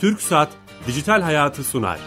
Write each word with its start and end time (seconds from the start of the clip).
Türk 0.00 0.22
Saat 0.22 0.48
Dijital 0.86 1.22
Hayatı 1.22 1.64
sunar. 1.64 1.98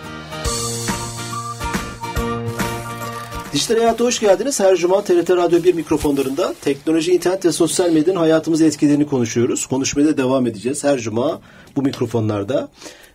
Dijital 3.54 3.76
Hayat'a 3.76 4.04
hoş 4.04 4.20
geldiniz. 4.20 4.60
Her 4.60 4.76
cuma 4.76 5.04
TRT 5.04 5.30
Radyo 5.30 5.64
1 5.64 5.73
mikrofonlarında 5.73 6.54
teknoloji, 6.61 7.11
internet 7.11 7.46
ve 7.46 7.52
sosyal 7.52 7.92
medyanın 7.92 8.20
hayatımıza 8.20 8.66
etkilerini 8.66 9.07
konuşuyoruz. 9.07 9.66
Konuşmaya 9.66 10.07
da 10.07 10.18
devam 10.18 10.48
edeceğiz 10.48 10.84
her 10.84 11.00
cuma 11.00 11.42
bu 11.75 11.82
mikrofonlarda. 11.82 12.70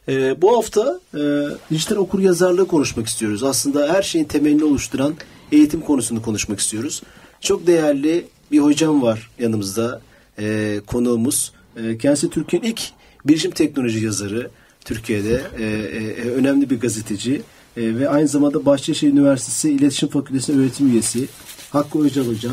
Ee, 0.09 0.43
bu 0.43 0.57
hafta 0.57 1.01
e, 1.15 1.21
dijital 1.71 1.97
okur 1.97 2.21
yazarlığı 2.21 2.67
konuşmak 2.67 3.07
istiyoruz. 3.07 3.43
Aslında 3.43 3.93
her 3.93 4.03
şeyin 4.03 4.25
temelini 4.25 4.65
oluşturan 4.65 5.15
eğitim 5.53 5.81
konusunu 5.81 6.23
konuşmak 6.23 6.61
istiyoruz. 6.61 7.03
Çok 7.41 7.67
değerli 7.67 8.27
bir 8.53 8.59
hocam 8.59 9.03
var 9.03 9.31
yanımızda, 9.39 10.01
e, 10.39 10.77
konuğumuz. 10.87 11.53
E, 11.77 11.99
kendisi 11.99 12.31
Türkiye'nin 12.31 12.67
ilk 12.67 12.81
bilişim 13.25 13.51
teknoloji 13.51 14.05
yazarı. 14.05 14.51
Türkiye'de 14.85 15.43
e, 15.59 15.65
e, 15.65 16.31
önemli 16.31 16.71
bir 16.71 16.81
gazeteci 16.81 17.43
e, 17.77 17.99
ve 17.99 18.09
aynı 18.09 18.29
zamanda 18.29 18.67
Bahçeşehir 18.67 19.13
Üniversitesi 19.13 19.71
İletişim 19.71 20.09
Fakültesi 20.09 20.59
öğretim 20.59 20.93
üyesi. 20.93 21.29
Hakkı 21.71 21.99
Öcal 22.05 22.27
Hocam, 22.27 22.53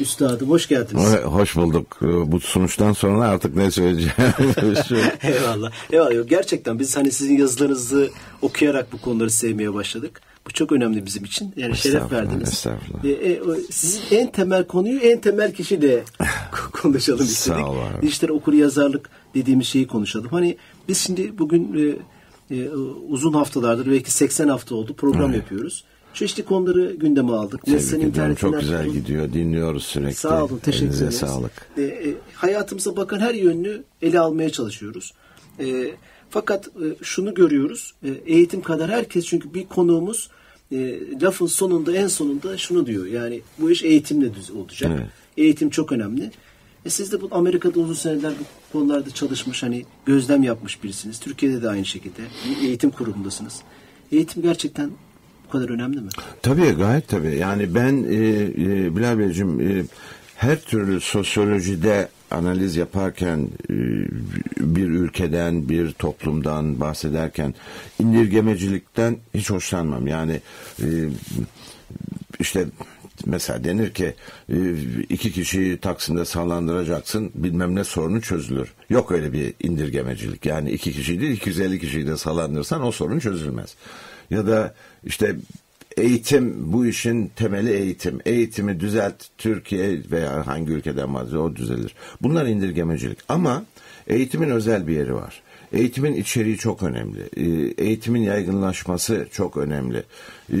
Üstadım 0.00 0.50
hoş 0.50 0.68
geldiniz. 0.68 1.14
Hoş 1.24 1.56
bulduk. 1.56 1.98
Bu 2.00 2.40
sonuçtan 2.40 2.92
sonra 2.92 3.24
artık 3.24 3.56
ne 3.56 3.70
söyleyeceğim? 3.70 4.12
Eyvallah. 5.22 5.72
Eyvallah. 5.90 6.28
Gerçekten 6.28 6.78
biz 6.78 6.96
hani 6.96 7.12
sizin 7.12 7.38
yazılarınızı 7.38 8.10
okuyarak 8.42 8.92
bu 8.92 9.00
konuları 9.00 9.30
sevmeye 9.30 9.74
başladık. 9.74 10.20
Bu 10.46 10.50
çok 10.50 10.72
önemli 10.72 11.06
bizim 11.06 11.24
için. 11.24 11.52
Yani 11.56 11.76
şeref 11.76 12.12
verdiniz. 12.12 12.48
Estağfurullah. 12.48 13.04
E, 13.04 13.10
e, 13.10 13.40
sizin 13.70 14.00
en 14.10 14.32
temel 14.32 14.66
konuyu 14.66 15.00
en 15.00 15.20
temel 15.20 15.54
kişiyle 15.54 16.04
konuşalım 16.72 17.24
istedik. 17.24 17.60
Sağ 17.60 17.70
ol 17.70 17.76
abi. 17.76 18.06
Dijital 18.06 18.28
okur 18.28 18.52
yazarlık 18.52 19.10
dediğimiz 19.36 19.66
şeyi 19.66 19.86
konuşalım. 19.86 20.28
Hani 20.30 20.56
biz 20.88 20.98
şimdi 20.98 21.38
bugün 21.38 21.96
e, 22.50 22.56
e, 22.56 22.68
uzun 23.08 23.32
haftalardır 23.32 23.90
belki 23.90 24.10
80 24.10 24.48
hafta 24.48 24.74
oldu 24.74 24.94
program 24.94 25.30
Evet. 25.30 25.36
yapıyoruz. 25.42 25.84
Çeşitli 26.14 26.44
konuları 26.44 26.94
gündeme 26.94 27.32
aldık. 27.32 27.64
Tebrik 27.64 27.92
ediyorum. 28.04 28.34
Çok 28.34 28.60
güzel 28.60 28.84
tutun. 28.84 28.94
gidiyor. 28.94 29.32
Dinliyoruz 29.32 29.84
sürekli. 29.84 30.14
Sağ 30.14 30.44
olun, 30.44 30.58
teşekkür 30.58 30.84
Elinize 30.86 31.04
ederiz. 31.04 31.18
sağlık. 31.18 31.52
E, 31.76 31.82
e, 31.82 32.14
hayatımıza 32.34 32.96
bakan 32.96 33.20
her 33.20 33.34
yönünü 33.34 33.82
ele 34.02 34.20
almaya 34.20 34.50
çalışıyoruz. 34.50 35.12
E, 35.60 35.90
fakat 36.30 36.66
e, 36.68 37.04
şunu 37.04 37.34
görüyoruz, 37.34 37.94
e, 38.04 38.08
eğitim 38.26 38.60
kadar 38.62 38.90
herkes 38.90 39.24
çünkü 39.24 39.54
bir 39.54 39.66
konuğumuz 39.66 40.30
e, 40.72 41.00
lafın 41.22 41.46
sonunda 41.46 41.96
en 41.96 42.08
sonunda 42.08 42.58
şunu 42.58 42.86
diyor. 42.86 43.06
Yani 43.06 43.40
bu 43.58 43.70
iş 43.70 43.82
eğitimle 43.82 44.34
düz 44.34 44.50
olacak. 44.50 44.92
Evet. 44.96 45.06
Eğitim 45.36 45.70
çok 45.70 45.92
önemli. 45.92 46.30
E, 46.86 46.90
siz 46.90 47.12
de 47.12 47.20
bu 47.20 47.28
Amerika'da 47.30 47.80
uzun 47.80 47.94
seneler 47.94 48.32
bu 48.40 48.72
konularda 48.78 49.10
çalışmış, 49.10 49.62
hani 49.62 49.84
gözlem 50.06 50.42
yapmış 50.42 50.84
birisiniz. 50.84 51.20
Türkiye'de 51.20 51.62
de 51.62 51.68
aynı 51.68 51.84
şekilde 51.84 52.22
eğitim 52.62 52.90
kurumundasınız. 52.90 53.60
Eğitim 54.12 54.42
gerçekten 54.42 54.90
bu 55.46 55.50
kadar 55.50 55.68
önemli 55.68 56.00
mi? 56.00 56.08
Tabii 56.42 56.70
gayet 56.70 57.08
tabii. 57.08 57.36
Yani 57.36 57.74
ben 57.74 58.04
e, 58.04 58.14
e, 58.14 58.96
Bilal 58.96 59.18
Beyciğim 59.18 59.60
e, 59.60 59.84
her 60.36 60.60
türlü 60.60 61.00
sosyolojide 61.00 62.08
analiz 62.30 62.76
yaparken 62.76 63.48
e, 63.70 63.74
bir 64.56 64.88
ülkeden, 64.88 65.68
bir 65.68 65.92
toplumdan 65.92 66.80
bahsederken 66.80 67.54
indirgemecilikten 67.98 69.16
hiç 69.34 69.50
hoşlanmam. 69.50 70.06
Yani 70.06 70.40
e, 70.82 70.86
işte 72.40 72.66
mesela 73.26 73.64
denir 73.64 73.94
ki 73.94 74.14
e, 74.52 74.56
iki 75.08 75.32
kişiyi 75.32 75.78
Taksim'de 75.78 76.24
sallandıracaksın 76.24 77.30
bilmem 77.34 77.74
ne 77.74 77.84
sorunu 77.84 78.20
çözülür. 78.20 78.72
Yok 78.90 79.12
öyle 79.12 79.32
bir 79.32 79.54
indirgemecilik. 79.60 80.46
Yani 80.46 80.70
iki 80.70 80.92
kişi 80.92 81.20
değil 81.20 81.32
250 81.32 81.80
kişiyi 81.80 82.06
de 82.06 82.16
sallandırsan 82.16 82.82
o 82.82 82.92
sorun 82.92 83.18
çözülmez. 83.18 83.74
Ya 84.30 84.46
da 84.46 84.74
işte 85.04 85.36
eğitim 85.96 86.72
bu 86.72 86.86
işin 86.86 87.30
temeli 87.36 87.72
eğitim. 87.72 88.18
Eğitimi 88.26 88.80
düzelt 88.80 89.24
Türkiye 89.38 90.00
veya 90.10 90.46
hangi 90.46 90.72
ülkeden 90.72 91.14
varsa 91.14 91.38
o 91.38 91.56
düzelir. 91.56 91.94
Bunlar 92.22 92.46
indirgemecilik. 92.46 93.18
Ama 93.28 93.64
eğitimin 94.06 94.50
özel 94.50 94.86
bir 94.86 94.96
yeri 94.96 95.14
var. 95.14 95.42
Eğitimin 95.76 96.14
içeriği 96.14 96.56
çok 96.56 96.82
önemli. 96.82 97.20
Ee, 97.36 97.74
Eğitimin 97.84 98.20
yaygınlaşması 98.20 99.26
çok 99.32 99.56
önemli. 99.56 100.02
Ee, 100.52 100.56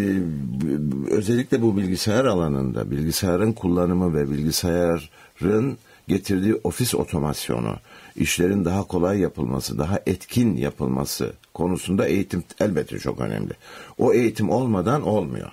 Özellikle 1.10 1.62
bu 1.62 1.76
bilgisayar 1.76 2.24
alanında 2.24 2.90
bilgisayarın 2.90 3.52
kullanımı 3.52 4.14
ve 4.14 4.30
bilgisayarın 4.30 5.78
getirdiği 6.08 6.54
ofis 6.64 6.94
otomasyonu, 6.94 7.76
işlerin 8.16 8.64
daha 8.64 8.82
kolay 8.82 9.18
yapılması, 9.18 9.78
daha 9.78 10.00
etkin 10.06 10.56
yapılması 10.56 11.32
konusunda 11.54 12.06
eğitim 12.06 12.44
elbette 12.60 12.98
çok 12.98 13.20
önemli. 13.20 13.52
O 13.98 14.12
eğitim 14.12 14.50
olmadan 14.50 15.02
olmuyor. 15.02 15.50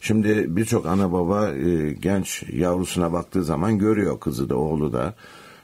Şimdi 0.00 0.56
birçok 0.56 0.86
ana 0.86 1.12
baba 1.12 1.50
e, 1.50 1.92
genç 1.92 2.44
yavrusuna 2.52 3.12
baktığı 3.12 3.44
zaman 3.44 3.78
görüyor 3.78 4.20
kızı 4.20 4.48
da 4.48 4.56
oğlu 4.56 4.92
da 4.92 5.14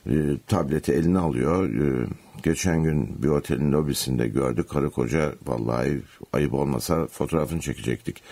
e, 0.07 0.15
tableti 0.47 0.93
eline 0.93 1.19
alıyor. 1.19 1.71
E, 1.71 2.07
geçen 2.43 2.83
gün 2.83 3.23
bir 3.23 3.29
otelin 3.29 3.73
lobisinde 3.73 4.29
gördü 4.29 4.65
karı 4.67 4.91
koca 4.91 5.33
vallahi 5.47 6.03
ayıp 6.33 6.55
olmasa 6.55 7.07
fotoğrafını 7.07 7.61
çekecektik. 7.61 8.23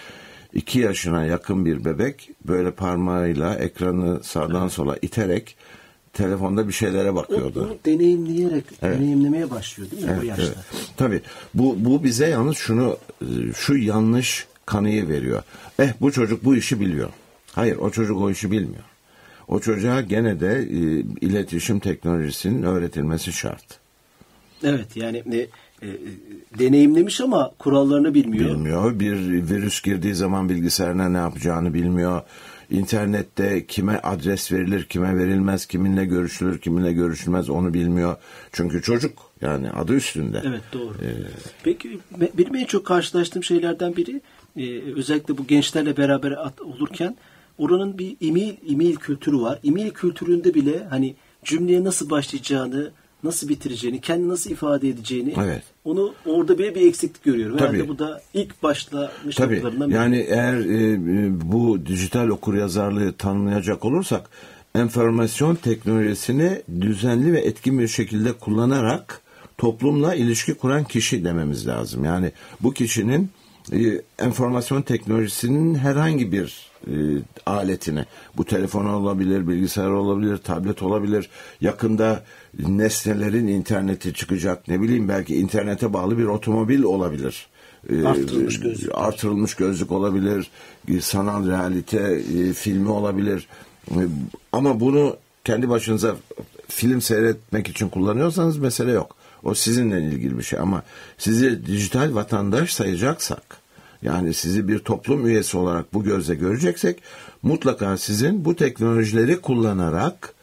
İki 0.55 0.79
yaşına 0.79 1.25
yakın 1.25 1.65
bir 1.65 1.85
bebek 1.85 2.31
böyle 2.49 2.71
parmağıyla 2.71 3.55
ekranı 3.55 4.25
sağdan 4.25 4.69
sola 4.69 4.97
iterek 5.03 5.57
telefonda 6.13 6.69
bir 6.69 6.73
şeylere 6.73 7.15
bakıyordu. 7.15 7.65
Onu 7.65 7.77
deneyimleyerek, 7.87 8.83
deneyimlemeye 8.83 9.51
başlıyor 9.51 9.91
değil 9.91 10.05
mi 10.05 10.17
o 10.21 10.25
yaşta? 10.25 10.43
Evet. 10.43 10.57
Tabii 10.97 11.21
bu 11.55 11.77
bu 11.79 12.05
bize 12.05 12.27
yalnız 12.27 12.57
şunu 12.57 12.97
şu 13.55 13.77
yanlış 13.77 14.47
kanıyı 14.67 15.09
veriyor. 15.09 15.43
Eh 15.79 15.89
bu 16.01 16.13
çocuk 16.13 16.45
bu 16.45 16.57
işi 16.57 16.81
biliyor. 16.81 17.11
Hayır 17.53 17.77
o 17.77 17.91
çocuk 17.91 18.21
o 18.21 18.31
işi 18.31 18.51
bilmiyor. 18.51 18.85
O 19.49 19.61
çocuğa 19.61 20.01
gene 20.01 20.41
de 20.41 20.59
e, 20.59 20.79
iletişim 21.27 21.79
teknolojisinin 21.79 22.63
öğretilmesi 22.63 23.33
şart. 23.33 23.86
Evet 24.65 24.97
yani 24.97 25.23
e, 25.33 25.39
e, 25.83 25.89
deneyimlemiş 26.59 27.21
ama 27.21 27.53
kurallarını 27.59 28.15
bilmiyor. 28.15 28.51
Bilmiyor. 28.51 29.01
Bir 29.01 29.17
virüs 29.51 29.83
girdiği 29.83 30.15
zaman 30.15 30.49
bilgisayarına 30.49 31.09
ne 31.09 31.17
yapacağını 31.19 31.75
bilmiyor. 31.75 32.23
İnternette 32.71 33.67
kime 33.67 34.01
adres 34.03 34.53
verilir, 34.53 34.85
kime 34.85 35.19
verilmez, 35.19 35.67
kiminle 35.67 36.05
görüşülür, 36.05 36.59
kiminle 36.59 36.93
görüşülmez 36.93 37.51
onu 37.51 37.75
bilmiyor. 37.75 38.17
Çünkü 38.53 38.83
çocuk 38.83 39.19
yani 39.41 39.71
adı 39.71 39.95
üstünde. 39.95 40.43
Evet 40.47 40.63
doğru. 40.73 40.95
Peki 41.63 41.99
be- 42.21 42.31
benim 42.39 42.57
en 42.57 42.65
çok 42.65 42.87
karşılaştığım 42.87 43.45
şeylerden 43.45 43.97
biri 43.97 44.21
e, 44.57 44.93
özellikle 44.95 45.39
bu 45.39 45.47
gençlerle 45.47 45.97
beraber 45.97 46.33
at- 46.33 46.61
olurken 46.61 47.17
oranın 47.59 47.99
bir 47.99 48.17
e-mail, 48.21 48.55
e-mail 48.73 48.97
kültürü 48.97 49.41
var. 49.41 49.59
E-mail 49.65 49.91
kültüründe 49.91 50.55
bile 50.55 50.85
hani 50.91 51.15
cümleye 51.45 51.85
nasıl 51.85 52.11
başlayacağını, 52.11 52.91
nasıl 53.27 53.49
bitireceğini, 53.49 54.01
kendini 54.01 54.29
nasıl 54.29 54.51
ifade 54.51 54.89
edeceğini 54.89 55.35
Evet. 55.45 55.63
onu 55.85 56.15
orada 56.27 56.59
bile 56.59 56.75
bir 56.75 56.89
eksiklik 56.89 57.25
görüyorum. 57.25 57.59
Herhalde 57.59 57.79
Tabii. 57.79 57.89
bu 57.89 57.99
da 57.99 58.23
ilk 58.35 58.63
başlamış 58.63 59.37
Tabii 59.37 59.55
noktalarından 59.55 59.89
biri. 59.89 59.97
yani 59.97 60.17
eğer 60.29 60.55
e, 60.55 60.93
e, 60.93 61.51
bu 61.53 61.87
dijital 61.87 62.29
okuryazarlığı 62.29 63.13
tanımlayacak 63.13 63.85
olursak 63.85 64.31
enformasyon 64.75 65.55
teknolojisini 65.55 66.63
düzenli 66.81 67.33
ve 67.33 67.41
etkin 67.41 67.79
bir 67.79 67.89
şekilde 67.89 68.33
kullanarak 68.33 69.21
toplumla 69.59 70.15
ilişki 70.15 70.55
kuran 70.55 70.85
kişi 70.85 71.25
dememiz 71.25 71.67
lazım. 71.67 72.05
Yani 72.05 72.33
bu 72.61 72.73
kişinin 72.75 73.31
e, 73.73 74.03
enformasyon 74.19 74.83
teknolojisinin 74.83 75.75
herhangi 75.75 76.33
bir 76.33 76.67
e, 76.87 76.95
aletini, 77.47 78.05
bu 78.37 78.45
telefon 78.45 78.85
olabilir, 78.87 79.49
bilgisayar 79.49 79.91
olabilir, 79.91 80.37
tablet 80.37 80.83
olabilir, 80.83 81.31
yakında 81.61 82.23
nesnelerin 82.59 83.47
interneti 83.47 84.15
çıkacak, 84.15 84.69
ne 84.69 84.83
bileyim 84.83 85.09
belki 85.09 85.37
internete 85.37 85.93
bağlı 85.93 86.19
bir 86.19 86.25
otomobil 86.25 86.83
olabilir. 86.83 87.47
E, 87.91 88.05
Artırılmış 88.07 88.61
gözlük. 88.61 88.91
Artırılmış 88.95 89.55
gözlük 89.55 89.93
olabilir, 89.93 90.51
e, 90.89 91.01
sanal 91.01 91.49
realite 91.49 92.23
e, 92.39 92.53
filmi 92.53 92.89
olabilir. 92.89 93.49
E, 93.91 93.99
Ama 94.53 94.81
bunu 94.81 95.17
kendi 95.45 95.69
başınıza 95.69 96.17
film 96.69 97.01
seyretmek 97.01 97.69
için 97.69 97.89
kullanıyorsanız 97.89 98.59
mesele 98.59 98.93
yok. 98.93 99.17
O 99.43 99.55
sizinle 99.55 100.03
ilgili 100.03 100.39
bir 100.39 100.43
şey 100.43 100.59
ama 100.59 100.83
sizi 101.19 101.67
dijital 101.67 102.15
vatandaş 102.15 102.75
sayacaksak 102.75 103.57
yani 104.03 104.35
sizi 104.35 104.69
bir 104.69 104.79
toplum 104.79 105.27
üyesi 105.27 105.59
olarak 105.59 105.95
bu 105.95 106.05
gözle 106.05 106.35
göreceksek 106.35 107.03
mutlaka 107.43 107.97
sizin 107.97 108.45
bu 108.45 108.57
teknolojileri 108.57 109.41
kullanarak 109.41 110.35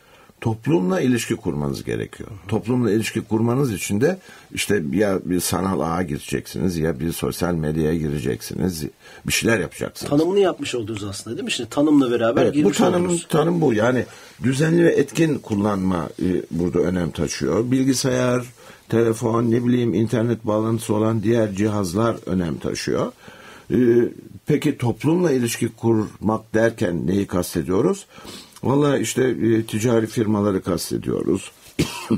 toplumla 0.44 1.01
ilişki 1.01 1.36
kurmanız 1.36 1.84
gerekiyor. 1.84 2.30
Toplumla 2.48 2.92
ilişki 2.92 3.22
kurmanız 3.22 3.74
için 3.74 4.01
de 4.01 4.18
işte 4.54 4.84
ya 4.92 5.19
bir 5.25 5.40
sanal 5.40 5.80
ağa 5.80 6.04
gireceksiniz 6.04 6.78
ya 6.78 7.00
bir 7.00 7.12
sosyal 7.12 7.54
medyaya 7.54 7.95
gireceksiniz. 7.95 8.84
Bir 9.28 9.34
şeyler 9.34 9.60
yapacaksınız. 9.60 10.10
Tanımını 10.10 10.40
yapmış 10.40 10.75
olduğunuz 10.75 11.04
aslında 11.04 11.38
değil 11.38 11.45
mi? 11.45 11.51
Şimdi 11.51 11.69
tanımla 11.69 12.12
beraber 12.12 12.42
Evet, 12.42 12.54
bu 12.54 12.57
girmiş 12.57 12.78
tanım, 12.78 13.06
oldunuz. 13.06 13.28
tanım 13.30 13.62
bu. 13.62 13.74
Yani 13.74 14.06
düzenli 14.44 14.84
ve 14.84 14.92
etkin 14.92 15.40
kullanma 15.40 16.10
e, 16.22 16.28
burada 16.51 16.80
önem 16.80 17.12
taşıyor. 17.12 17.72
Bilgisayar, 17.72 18.46
telefon, 18.89 19.51
ne 19.51 19.66
bileyim 19.66 19.94
internet 19.94 20.46
bağlantısı 20.48 20.94
olan 20.94 21.24
diğer 21.24 21.54
cihazlar 21.54 22.16
önem 22.25 22.57
taşıyor. 22.57 23.12
E, 23.72 23.78
peki 24.46 24.78
toplumla 24.78 25.31
ilişki 25.31 25.69
kurmak 25.69 26.54
derken 26.54 27.07
neyi 27.07 27.28
kastediyoruz? 27.28 28.06
Valla 28.63 28.98
işte 28.98 29.24
e, 29.24 29.63
ticari 29.63 30.07
firmaları 30.07 30.62
kastediyoruz. 30.62 31.51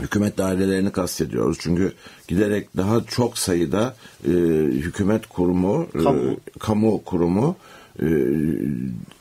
hükümet 0.00 0.38
dairelerini 0.38 0.92
kastediyoruz. 0.92 1.58
Çünkü 1.60 1.92
giderek 2.28 2.76
daha 2.76 3.04
çok 3.04 3.38
sayıda 3.38 3.96
e, 4.24 4.30
hükümet 4.70 5.26
kurumu, 5.26 5.86
e, 5.94 6.02
Kamu. 6.02 6.36
kamu 6.58 7.04
kurumu 7.04 7.56
e, 8.02 8.06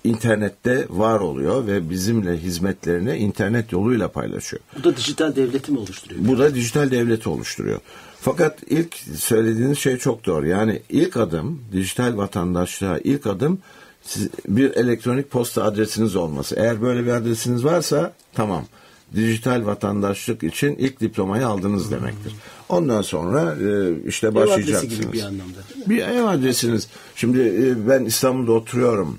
internette 0.04 0.86
var 0.90 1.20
oluyor 1.20 1.68
ve 1.68 1.90
bizimle 1.90 2.38
hizmetlerini 2.38 3.18
internet 3.18 3.72
yoluyla 3.72 4.08
paylaşıyor. 4.08 4.62
Bu 4.80 4.84
da 4.84 4.98
dijital 4.98 5.36
devleti 5.36 5.72
mi 5.72 5.80
oluşturuyor? 5.80 6.22
Bu 6.28 6.40
da 6.40 6.56
dijital 6.56 6.92
devleti 6.92 7.30
oluşturuyor. 7.30 7.80
Fakat 8.22 8.60
ilk 8.70 8.96
söylediğiniz 9.16 9.80
şey 9.80 9.98
çok 9.98 10.26
doğru. 10.26 10.48
Yani 10.48 10.82
ilk 10.90 11.18
adım 11.18 11.62
dijital 11.72 12.18
vatandaşlığa 12.18 12.98
ilk 12.98 13.28
adım 13.28 13.60
siz, 14.04 14.30
bir 14.48 14.72
elektronik 14.72 15.32
posta 15.32 15.64
adresiniz 15.64 16.16
olması. 16.16 16.56
Eğer 16.56 16.82
böyle 16.82 17.06
bir 17.06 17.12
adresiniz 17.12 17.66
varsa 17.66 18.14
tamam. 18.34 18.66
Dijital 19.16 19.66
vatandaşlık 19.66 20.44
için 20.44 20.76
ilk 20.76 21.00
diplomayı 21.00 21.48
aldınız 21.48 21.92
demektir. 21.92 22.34
Ondan 22.70 23.02
sonra 23.02 23.56
e, 23.56 24.02
işte 24.08 24.28
Ev 24.28 24.32
adresi 24.32 24.50
başlayacaksınız. 24.50 25.00
gibi 25.00 25.14
bir 25.14 25.22
anlamda 25.22 25.58
değil 25.74 25.88
mi? 25.88 25.90
Bir 25.90 26.04
ev 26.04 26.24
adresiniz. 26.24 26.88
Şimdi 27.16 27.40
e, 27.40 27.88
ben 27.90 28.06
İstanbul'da 28.06 28.52
oturuyorum. 28.52 29.18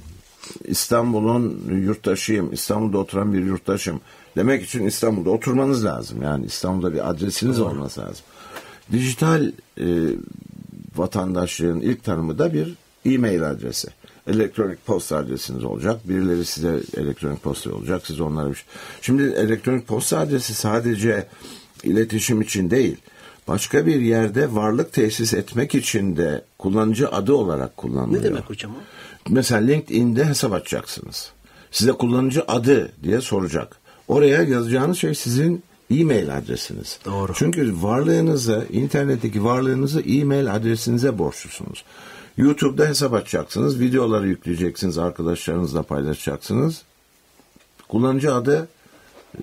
İstanbul'un 0.65 1.63
yurttaşıyım. 1.71 2.53
İstanbul'da 2.53 2.99
oturan 2.99 3.33
bir 3.33 3.45
yurttaşım. 3.45 4.01
Demek 4.37 4.65
için 4.65 4.87
İstanbul'da 4.87 5.31
oturmanız 5.31 5.85
lazım. 5.85 6.23
Yani 6.23 6.47
İstanbul'da 6.47 6.93
bir 6.93 7.11
adresiniz 7.11 7.61
olması 7.61 8.01
lazım. 8.01 8.25
Dijital 8.93 9.53
e, 9.81 9.87
vatandaşlığın 10.97 11.81
ilk 11.81 12.05
tanımı 12.05 12.39
da 12.39 12.53
bir 12.53 12.75
e-mail 13.05 13.51
adresi. 13.51 13.89
Elektronik 14.27 14.87
posta 14.87 15.17
adresiniz 15.17 15.65
olacak. 15.65 16.09
Birileri 16.09 16.45
size 16.45 16.81
elektronik 16.97 17.43
posta 17.43 17.75
olacak. 17.75 18.07
Siz 18.07 18.21
onlara 18.21 18.51
bir 18.51 18.55
şey. 18.55 18.65
Şimdi 19.03 19.23
elektronik 19.23 19.87
posta 19.87 20.19
adresi 20.19 20.55
sadece 20.55 21.27
iletişim 21.83 22.41
için 22.41 22.71
değil. 22.71 22.97
Başka 23.49 23.87
bir 23.87 24.01
yerde 24.01 24.55
varlık 24.55 24.93
tesis 24.93 25.35
etmek 25.35 25.75
için 25.75 26.17
de 26.17 26.45
kullanıcı 26.59 27.09
adı 27.09 27.35
olarak 27.35 27.77
kullanılıyor. 27.77 28.23
Ne 28.23 28.27
demek 28.27 28.51
hocam 28.51 28.73
o? 28.73 28.79
Mesela 29.29 29.61
LinkedIn'de 29.61 30.25
hesap 30.25 30.53
açacaksınız. 30.53 31.33
Size 31.71 31.93
kullanıcı 31.93 32.45
adı 32.49 32.93
diye 33.03 33.21
soracak. 33.21 33.77
Oraya 34.09 34.43
yazacağınız 34.43 34.99
şey 34.99 35.15
sizin 35.15 35.63
e-mail 35.91 36.37
adresiniz. 36.37 36.99
Doğru. 37.05 37.33
Çünkü 37.37 37.83
varlığınızı, 37.83 38.67
internetteki 38.73 39.45
varlığınızı 39.45 40.01
e-mail 40.01 40.55
adresinize 40.55 41.19
borçlusunuz. 41.19 41.85
YouTube'da 42.37 42.89
hesap 42.89 43.15
açacaksınız, 43.15 43.81
videoları 43.81 44.29
yükleyeceksiniz, 44.29 44.99
arkadaşlarınızla 44.99 45.83
paylaşacaksınız. 45.83 46.83
Kullanıcı 47.89 48.35
adı 48.35 48.69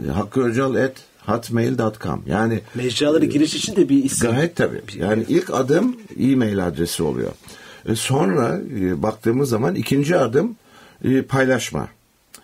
e, 0.05 0.07
hakkıöcal.hotmail.com 0.11 2.23
Yani 2.27 2.61
Mecralara 2.75 3.25
giriş 3.25 3.55
için 3.55 3.75
de 3.75 3.89
bir 3.89 4.03
isim. 4.03 4.31
Gayet 4.31 4.55
tabii. 4.55 4.81
Yani 4.95 5.25
ilk 5.27 5.53
adım 5.53 5.97
e-mail 6.19 6.67
adresi 6.67 7.03
oluyor. 7.03 7.31
E 7.85 7.95
sonra 7.95 8.61
e, 8.79 9.03
baktığımız 9.03 9.49
zaman 9.49 9.75
ikinci 9.75 10.17
adım 10.17 10.55
e, 11.03 11.21
paylaşma. 11.21 11.87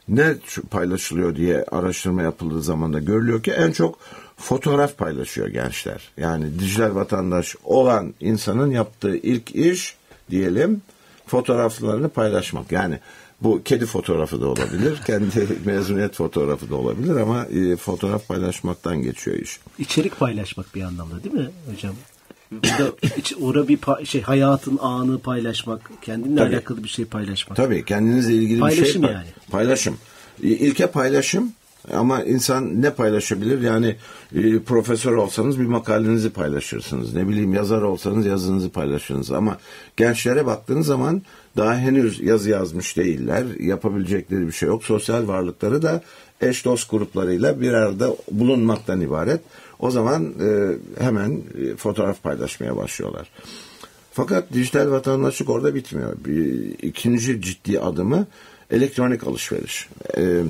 Ne 0.08 0.36
paylaşılıyor 0.72 1.36
diye 1.36 1.66
araştırma 1.72 2.22
yapıldığı 2.22 2.62
zaman 2.62 2.94
da 2.94 3.00
görülüyor 3.00 3.44
ki 3.44 3.52
en 3.52 3.72
çok 3.72 4.00
fotoğraf 4.38 4.98
paylaşıyor 4.98 5.48
gençler. 5.48 6.10
Yani 6.18 6.60
dijital 6.60 6.96
vatandaş 6.96 7.56
olan 7.64 8.14
insanın 8.20 8.72
yaptığı 8.72 9.18
ilk 9.18 9.56
iş 9.56 9.97
diyelim 10.32 10.82
fotoğraflarını 11.28 12.10
paylaşmak. 12.10 12.72
Yani 12.72 13.00
bu 13.42 13.62
kedi 13.64 13.86
fotoğrafı 13.86 14.42
da 14.42 14.48
olabilir, 14.48 14.98
kendi 15.06 15.48
mezuniyet 15.66 16.14
fotoğrafı 16.16 16.70
da 16.70 16.76
olabilir 16.76 17.16
ama 17.16 17.46
e, 17.46 17.76
fotoğraf 17.76 18.28
paylaşmaktan 18.28 19.02
geçiyor 19.02 19.38
iş. 19.38 19.60
İçerik 19.80 20.20
paylaşmak 20.20 20.76
bir 20.76 20.82
anlamda 20.82 21.24
değil 21.24 21.36
mi 21.36 21.50
hocam? 21.72 21.96
Burada 22.52 22.92
iç, 23.18 23.34
ora 23.42 23.68
bir 23.68 23.80
şey 24.06 24.22
hayatın 24.22 24.78
anı 24.82 25.20
paylaşmak, 25.20 25.92
kendinle 26.02 26.40
Tabii. 26.40 26.56
alakalı 26.56 26.84
bir 26.84 26.90
şey 26.90 27.06
paylaşmak. 27.06 27.58
Tabii 27.58 27.86
kendinizle 27.86 28.34
ilgili 28.34 28.62
bir 28.66 28.70
şey 28.70 28.78
Paylaşım 28.78 29.02
pay- 29.02 29.14
yani. 29.14 29.28
Paylaşım. 29.52 29.98
İlke 30.42 30.88
paylaşım 30.88 31.52
ama 31.94 32.24
insan 32.24 32.82
ne 32.82 32.94
paylaşabilir? 32.94 33.62
Yani 33.62 33.96
e, 34.36 34.60
profesör 34.60 35.12
olsanız 35.12 35.60
bir 35.60 35.66
makalenizi 35.66 36.30
paylaşırsınız. 36.30 37.14
Ne 37.14 37.28
bileyim 37.28 37.54
yazar 37.54 37.82
olsanız 37.82 38.26
yazınızı 38.26 38.70
paylaşırsınız. 38.70 39.32
Ama 39.32 39.58
gençlere 39.98 40.46
baktığınız 40.46 40.88
zaman 40.88 41.22
daha 41.58 41.78
henüz 41.78 42.22
yazı 42.22 42.50
yazmış 42.50 42.98
değiller. 42.98 43.46
Yapabilecekleri 43.60 44.48
bir 44.48 44.52
şey 44.52 44.68
yok. 44.68 44.84
Sosyal 44.84 45.28
varlıkları 45.28 45.82
da 45.82 46.02
eş 46.42 46.66
dost 46.66 46.92
gruplarıyla 46.92 47.62
bir 47.62 47.74
arada 47.74 48.16
bulunmaktan 48.32 49.02
ibaret. 49.02 49.42
O 49.80 49.92
zaman 49.92 50.26
e, 50.26 50.72
hemen 51.04 51.42
e, 51.62 51.76
fotoğraf 51.76 52.24
paylaşmaya 52.24 52.78
başlıyorlar. 52.78 53.30
Fakat 54.18 54.54
dijital 54.54 54.92
vatandaşlık 54.92 55.50
orada 55.50 55.76
bitmiyor. 55.76 56.14
Bir, 56.26 56.70
ikinci 56.82 57.42
ciddi 57.42 57.80
adımı 57.80 58.28
elektronik 58.72 59.28
alışveriş. 59.28 59.90
Ee, 60.18 60.42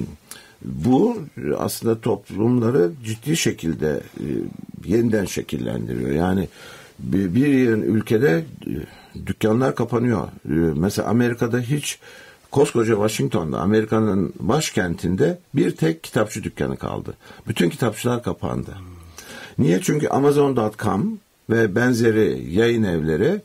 bu 0.66 1.18
aslında 1.58 2.02
toplumları 2.02 2.92
ciddi 3.06 3.38
şekilde 3.38 4.02
e, 4.20 4.26
yeniden 4.86 5.26
şekillendiriyor. 5.26 6.10
Yani 6.10 6.48
bir, 7.00 7.36
bir 7.36 7.48
yerin 7.48 7.82
ülkede 7.82 8.46
e, 8.68 9.26
dükkanlar 9.28 9.76
kapanıyor. 9.76 10.28
E, 10.28 10.54
mesela 10.76 11.08
Amerika'da 11.08 11.60
hiç 11.60 12.00
koskoca 12.52 12.94
Washington'da 12.94 13.60
Amerika'nın 13.60 14.34
başkentinde 14.40 15.40
bir 15.56 15.72
tek 15.72 16.04
kitapçı 16.04 16.44
dükkanı 16.44 16.78
kaldı. 16.78 17.14
Bütün 17.48 17.70
kitapçılar 17.70 18.24
kapandı. 18.24 18.76
Niye? 19.58 19.82
Çünkü 19.82 20.08
Amazon.com 20.08 21.20
ve 21.50 21.76
benzeri 21.76 22.46
yayın 22.50 22.84
evleri 22.84 23.42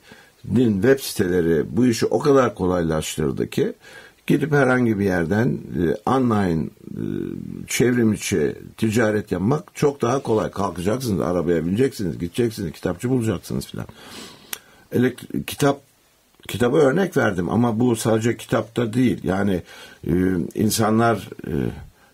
web 0.82 1.00
siteleri 1.00 1.76
bu 1.76 1.87
işi 1.87 2.06
o 2.06 2.19
kadar 2.19 2.55
kolaylaştırdı 2.55 3.50
ki 3.50 3.73
gidip 4.27 4.53
herhangi 4.53 4.99
bir 4.99 5.05
yerden 5.05 5.49
e, 5.49 6.11
online 6.11 6.63
e, 6.63 7.03
çevrim 7.67 8.13
içi 8.13 8.55
ticaret 8.77 9.32
yapmak 9.32 9.75
çok 9.75 10.03
daha 10.03 10.19
kolay. 10.23 10.51
Kalkacaksınız, 10.51 11.20
arabaya 11.20 11.67
bineceksiniz, 11.67 12.19
gideceksiniz, 12.19 12.73
kitapçı 12.73 13.11
bulacaksınız 13.11 13.67
filan. 13.67 13.87
Kitap 15.46 15.81
kitaba 16.49 16.77
örnek 16.77 17.17
verdim 17.17 17.51
ama 17.51 17.81
bu 17.81 17.96
sadece 17.96 18.37
kitapta 18.37 18.93
değil. 18.93 19.20
Yani 19.25 19.63
e, 20.06 20.13
insanlar 20.55 21.29
e, 21.46 21.55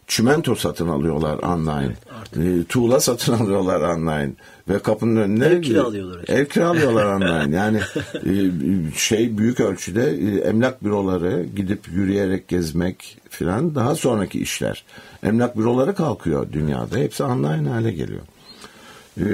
çimento 0.09 0.55
satın 0.55 0.89
alıyorlar 0.89 1.39
online. 1.39 1.97
E, 2.37 2.65
tuğla 2.65 3.01
satın 3.01 3.33
alıyorlar 3.45 3.81
online 3.81 4.33
ve 4.69 4.79
kapının 4.79 5.17
önüne 5.17 5.47
Ev 5.47 5.63
kiralıyorlar. 5.63 6.25
Ev 6.29 6.47
kiralıyorlar 6.47 7.05
online. 7.05 7.57
Yani 7.57 7.79
e, 8.15 8.51
şey 8.97 9.39
büyük 9.39 9.61
ölçüde 9.61 10.11
e, 10.11 10.49
emlak 10.49 10.85
büroları 10.85 11.47
gidip 11.57 11.89
yürüyerek 11.89 12.49
gezmek 12.49 13.19
filan 13.31 13.75
daha 13.75 13.95
sonraki 13.95 14.41
işler. 14.41 14.85
Emlak 15.23 15.59
büroları 15.59 15.95
kalkıyor 15.95 16.53
dünyada. 16.53 16.97
Hepsi 16.97 17.25
online 17.25 17.69
hale 17.69 17.93
geliyor. 17.93 18.23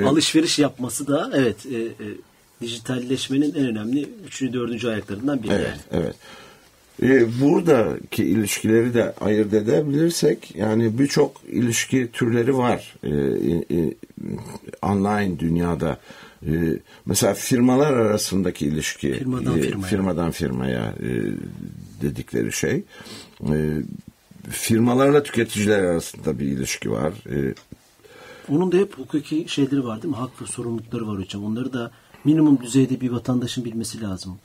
Alışveriş 0.06 0.58
yapması 0.58 1.06
da 1.06 1.30
evet 1.34 1.66
e, 1.66 1.76
e, 1.78 2.06
dijitalleşmenin 2.60 3.54
en 3.54 3.66
önemli 3.66 4.08
üçüncü 4.26 4.52
dördüncü 4.52 4.88
ayaklarından 4.88 5.42
biri 5.42 5.52
Evet, 5.52 5.66
yani. 5.66 6.02
evet. 6.02 6.16
Ee, 7.02 7.40
buradaki 7.40 8.24
ilişkileri 8.24 8.94
de 8.94 9.14
ayırt 9.20 9.54
edebilirsek 9.54 10.56
yani 10.56 10.98
birçok 10.98 11.40
ilişki 11.48 12.08
türleri 12.12 12.56
var 12.56 12.94
ee, 13.02 13.10
e, 13.76 13.94
online 14.82 15.38
dünyada. 15.38 15.98
Ee, 16.46 16.50
mesela 17.06 17.34
firmalar 17.34 17.92
arasındaki 17.92 18.66
ilişki 18.66 19.12
Firmadan 19.12 19.58
e, 19.58 19.60
firmaya. 19.62 19.88
firmadan 19.88 20.30
firmaya 20.30 20.94
e, 21.00 21.10
dedikleri 22.02 22.52
şey. 22.52 22.82
Ee, 23.48 23.82
firmalarla 24.50 25.22
tüketiciler 25.22 25.78
arasında 25.78 26.38
bir 26.38 26.44
ilişki 26.46 26.90
var. 26.90 27.12
Ee, 27.30 27.54
Onun 28.48 28.72
da 28.72 28.76
hep 28.76 28.98
hukuki 28.98 29.44
şeyleri 29.48 29.84
var 29.84 30.02
değil 30.02 30.14
mi? 30.14 30.18
Hak 30.20 30.42
ve 30.42 30.46
sorumlulukları 30.46 31.06
var 31.08 31.18
hocam. 31.18 31.44
Onları 31.44 31.72
da 31.72 31.90
minimum 32.24 32.58
düzeyde 32.62 33.00
bir 33.00 33.10
vatandaşın 33.10 33.64
bilmesi 33.64 34.00
lazım. 34.00 34.38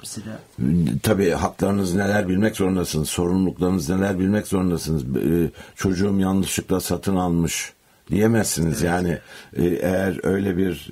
Mesela 0.00 0.38
Tabii 1.02 1.30
haklarınız 1.30 1.94
neler 1.94 2.28
bilmek 2.28 2.56
zorundasınız. 2.56 3.08
Sorumluluklarınız 3.08 3.88
neler 3.88 4.18
bilmek 4.18 4.46
zorundasınız. 4.46 5.02
Ee, 5.16 5.50
çocuğum 5.76 6.20
yanlışlıkla 6.20 6.80
satın 6.80 7.16
almış 7.16 7.72
diyemezsiniz. 8.10 8.82
Yani 8.82 9.18
e, 9.56 9.64
eğer 9.64 10.26
öyle 10.26 10.56
bir 10.56 10.90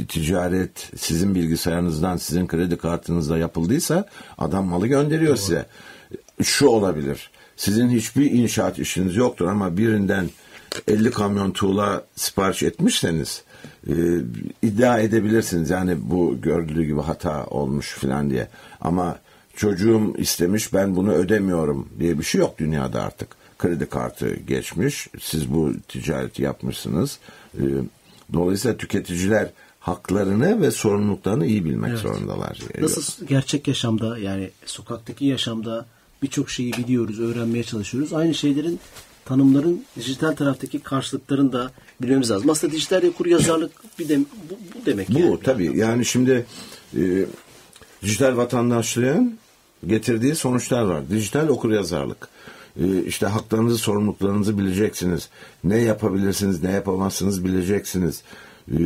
e, 0.00 0.06
ticaret 0.06 0.90
sizin 0.96 1.34
bilgisayarınızdan, 1.34 2.16
sizin 2.16 2.46
kredi 2.46 2.76
kartınızda 2.76 3.38
yapıldıysa 3.38 4.08
adam 4.38 4.66
malı 4.66 4.86
gönderiyor 4.86 5.36
size. 5.36 5.66
Şu 6.42 6.66
olabilir. 6.66 7.30
Sizin 7.56 7.88
hiçbir 7.88 8.30
inşaat 8.30 8.78
işiniz 8.78 9.16
yoktur 9.16 9.46
ama 9.46 9.76
birinden 9.76 10.28
50 10.88 11.10
kamyon 11.10 11.50
tuğla 11.50 12.04
sipariş 12.16 12.62
etmişseniz 12.62 13.42
e, 13.88 13.94
iddia 14.62 14.98
edebilirsiniz. 14.98 15.70
Yani 15.70 15.96
bu 16.02 16.40
gördüğü 16.40 16.84
gibi 16.84 17.00
hata 17.00 17.46
olmuş 17.46 17.94
filan 17.94 18.30
diye. 18.30 18.48
Ama 18.80 19.18
çocuğum 19.56 20.14
istemiş 20.18 20.72
ben 20.72 20.96
bunu 20.96 21.12
ödemiyorum 21.12 21.88
diye 21.98 22.18
bir 22.18 22.24
şey 22.24 22.40
yok 22.40 22.58
dünyada 22.58 23.02
artık. 23.02 23.28
Kredi 23.58 23.86
kartı 23.86 24.34
geçmiş. 24.34 25.08
Siz 25.20 25.54
bu 25.54 25.72
ticareti 25.88 26.42
yapmışsınız. 26.42 27.18
E, 27.54 27.62
dolayısıyla 28.32 28.76
tüketiciler 28.76 29.50
haklarını 29.80 30.60
ve 30.60 30.70
sorumluluklarını 30.70 31.46
iyi 31.46 31.64
bilmek 31.64 31.98
zorundalar. 31.98 32.60
nasıl 32.80 33.26
gerçek 33.26 33.68
yaşamda 33.68 34.18
yani 34.18 34.50
sokaktaki 34.66 35.24
yaşamda 35.24 35.86
birçok 36.22 36.50
şeyi 36.50 36.72
biliyoruz, 36.72 37.20
öğrenmeye 37.20 37.64
çalışıyoruz. 37.64 38.12
Aynı 38.12 38.34
şeylerin 38.34 38.80
tanımların 39.26 39.84
dijital 39.96 40.32
taraftaki 40.32 40.78
karşılıklarını 40.78 41.52
da 41.52 41.70
bilmemiz 42.02 42.30
lazım. 42.30 42.50
Aslında 42.50 42.72
dijital 42.72 43.02
okur 43.02 43.26
yazarlık 43.26 43.72
bir 43.98 44.08
de, 44.08 44.18
bu, 44.18 44.24
bu 44.74 44.86
demek 44.86 45.08
Bu 45.14 45.18
yani. 45.18 45.38
tabii 45.44 45.78
yani 45.78 46.04
şimdi 46.04 46.46
e, 46.96 47.26
dijital 48.02 48.36
vatandaşlığın 48.36 49.38
getirdiği 49.86 50.34
sonuçlar 50.34 50.82
var. 50.82 51.10
Dijital 51.10 51.48
okuryazarlık. 51.48 52.28
E, 52.80 53.02
işte 53.02 53.26
haklarınızı, 53.26 53.78
sorumluluklarınızı 53.78 54.58
bileceksiniz. 54.58 55.28
Ne 55.64 55.78
yapabilirsiniz, 55.78 56.62
ne 56.62 56.70
yapamazsınız 56.70 57.44
bileceksiniz. 57.44 58.22
E, 58.72 58.76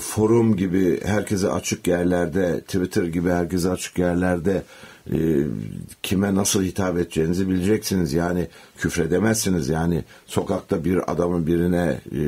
forum 0.00 0.56
gibi 0.56 1.00
herkese 1.04 1.48
açık 1.48 1.86
yerlerde, 1.88 2.60
Twitter 2.60 3.04
gibi 3.04 3.30
herkese 3.30 3.70
açık 3.70 3.98
yerlerde 3.98 4.62
e, 5.12 5.46
kime 6.02 6.34
nasıl 6.34 6.62
hitap 6.62 6.98
edeceğinizi 6.98 7.48
bileceksiniz. 7.48 8.12
Yani 8.12 8.46
küfredemezsiniz. 8.78 9.68
Yani 9.68 10.04
sokakta 10.26 10.84
bir 10.84 11.12
adamın 11.12 11.46
birine 11.46 12.00
e, 12.12 12.20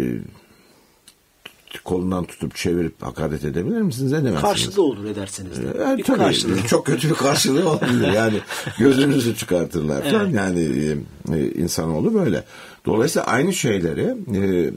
kolundan 1.84 2.24
tutup 2.24 2.56
çevirip 2.56 3.02
hakaret 3.02 3.44
edebilir 3.44 3.80
misiniz? 3.80 4.12
Edemezsiniz. 4.12 4.42
Karşılığı 4.42 4.82
olur 4.82 5.04
ederseniz 5.04 5.56
de. 5.56 5.96
Bir 5.98 6.04
tabii, 6.04 6.18
karşılığı. 6.18 6.66
Çok 6.68 6.86
kötü 6.86 7.10
bir 7.10 7.14
karşılığı 7.14 7.68
olabilir. 7.68 8.12
Yani 8.12 8.40
gözünüzü 8.78 9.36
çıkartırlar 9.36 10.02
falan. 10.02 10.28
Yani 10.28 10.60
e, 10.60 10.96
e, 11.36 11.52
insanoğlu 11.52 12.14
böyle. 12.14 12.44
Dolayısıyla 12.86 13.26
aynı 13.26 13.52
şeyleri 13.52 14.16
e, 14.34 14.38
e, 14.38 14.70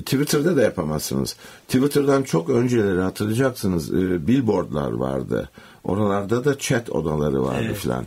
Twitter'da 0.00 0.56
da 0.56 0.62
yapamazsınız. 0.62 1.36
Twitter'dan 1.68 2.22
çok 2.22 2.50
önceleri 2.50 3.00
hatırlayacaksınız. 3.00 3.94
E, 3.94 4.26
billboardlar 4.26 4.92
vardı. 4.92 5.50
Oralarda 5.84 6.44
da 6.44 6.58
chat 6.58 6.90
odaları 6.90 7.42
vardı 7.42 7.62
Evet. 7.66 7.76
filan. 7.76 8.04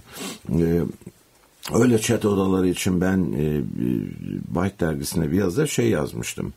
E, 0.59 0.81
Öyle 1.73 1.99
chat 1.99 2.25
odaları 2.25 2.67
için 2.67 3.01
ben 3.01 3.17
e, 3.17 3.61
Byte 4.55 4.79
dergisine 4.79 5.31
bir 5.31 5.37
yazıda 5.37 5.67
şey 5.67 5.89
yazmıştım. 5.89 6.53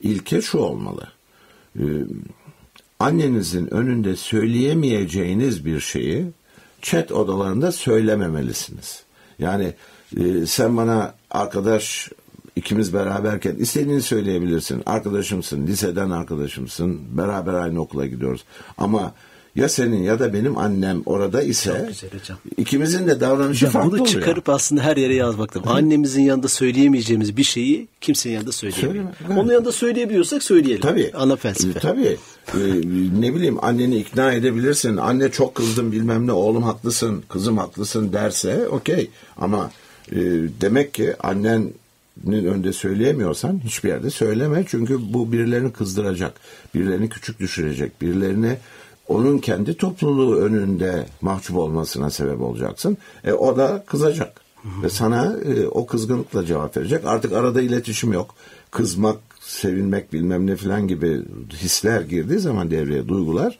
İlke 0.00 0.42
şu 0.42 0.58
olmalı. 0.58 1.08
E, 1.78 1.84
annenizin 3.00 3.74
önünde 3.74 4.16
söyleyemeyeceğiniz 4.16 5.64
bir 5.64 5.80
şeyi 5.80 6.26
chat 6.82 7.12
odalarında 7.12 7.72
söylememelisiniz. 7.72 9.02
Yani 9.38 9.74
e, 10.16 10.46
sen 10.46 10.76
bana 10.76 11.14
arkadaş 11.30 12.10
ikimiz 12.56 12.94
beraberken 12.94 13.54
istediğini 13.54 14.02
söyleyebilirsin. 14.02 14.82
Arkadaşımsın, 14.86 15.66
liseden 15.66 16.10
arkadaşımsın, 16.10 17.00
beraber 17.10 17.54
aynı 17.54 17.80
okula 17.80 18.06
gidiyoruz. 18.06 18.44
Ama 18.78 19.12
ya 19.56 19.68
senin 19.68 20.02
ya 20.02 20.18
da 20.18 20.32
benim 20.32 20.58
annem 20.58 21.02
orada 21.06 21.42
ise 21.42 21.90
ikimizin 22.56 23.06
de 23.06 23.20
davranışı 23.20 23.64
Ya 23.64 23.70
farklı 23.70 23.90
bunu 23.90 24.00
oluyor. 24.02 24.20
çıkarıp 24.20 24.48
aslında 24.48 24.82
her 24.82 24.96
yere 24.96 25.14
yazmak 25.14 25.56
lazım. 25.56 25.70
Annemizin 25.70 26.22
yanında 26.22 26.48
söyleyemeyeceğimiz 26.48 27.36
bir 27.36 27.42
şeyi 27.42 27.88
kimsenin 28.00 28.34
yanında 28.34 28.50
evet. 28.62 29.04
Onun 29.38 29.52
yanında 29.52 29.72
söyleyebiliyorsak 29.72 30.42
söyleyelim. 30.42 30.80
Tabii. 30.80 31.10
Ana 31.14 31.36
felsefe. 31.36 31.78
E, 31.78 31.82
Tabii. 31.82 32.16
E, 32.54 32.58
ne 33.20 33.34
bileyim 33.34 33.64
anneni 33.64 33.96
ikna 33.96 34.32
edebilirsin. 34.32 34.96
Anne 34.96 35.30
çok 35.30 35.54
kızdım 35.54 35.92
bilmem 35.92 36.26
ne 36.26 36.32
oğlum 36.32 36.62
haklısın, 36.62 37.22
kızım 37.28 37.58
haklısın 37.58 38.12
derse 38.12 38.68
okey. 38.68 39.10
Ama 39.36 39.70
e, 40.12 40.16
demek 40.60 40.94
ki 40.94 41.14
annenin 41.20 41.74
önünde 42.26 42.72
söyleyemiyorsan 42.72 43.60
hiçbir 43.64 43.88
yerde 43.88 44.10
söyleme. 44.10 44.64
Çünkü 44.68 45.12
bu 45.12 45.32
birilerini 45.32 45.72
kızdıracak. 45.72 46.40
Birilerini 46.74 47.08
küçük 47.08 47.40
düşürecek. 47.40 48.02
Birilerini 48.02 48.56
onun 49.08 49.38
kendi 49.38 49.76
topluluğu 49.76 50.36
önünde 50.36 51.06
mahcup 51.20 51.56
olmasına 51.56 52.10
sebep 52.10 52.40
olacaksın. 52.40 52.96
E, 53.24 53.32
o 53.32 53.56
da 53.56 53.84
kızacak. 53.86 54.40
Ve 54.82 54.88
sana 54.88 55.36
e, 55.44 55.66
o 55.66 55.86
kızgınlıkla 55.86 56.46
cevap 56.46 56.76
verecek. 56.76 57.04
Artık 57.04 57.32
arada 57.32 57.62
iletişim 57.62 58.12
yok. 58.12 58.34
Kızmak, 58.70 59.18
sevinmek 59.40 60.12
bilmem 60.12 60.46
ne 60.46 60.56
filan 60.56 60.88
gibi 60.88 61.22
hisler 61.52 62.00
girdiği 62.00 62.38
zaman 62.38 62.70
devreye 62.70 63.08
duygular 63.08 63.58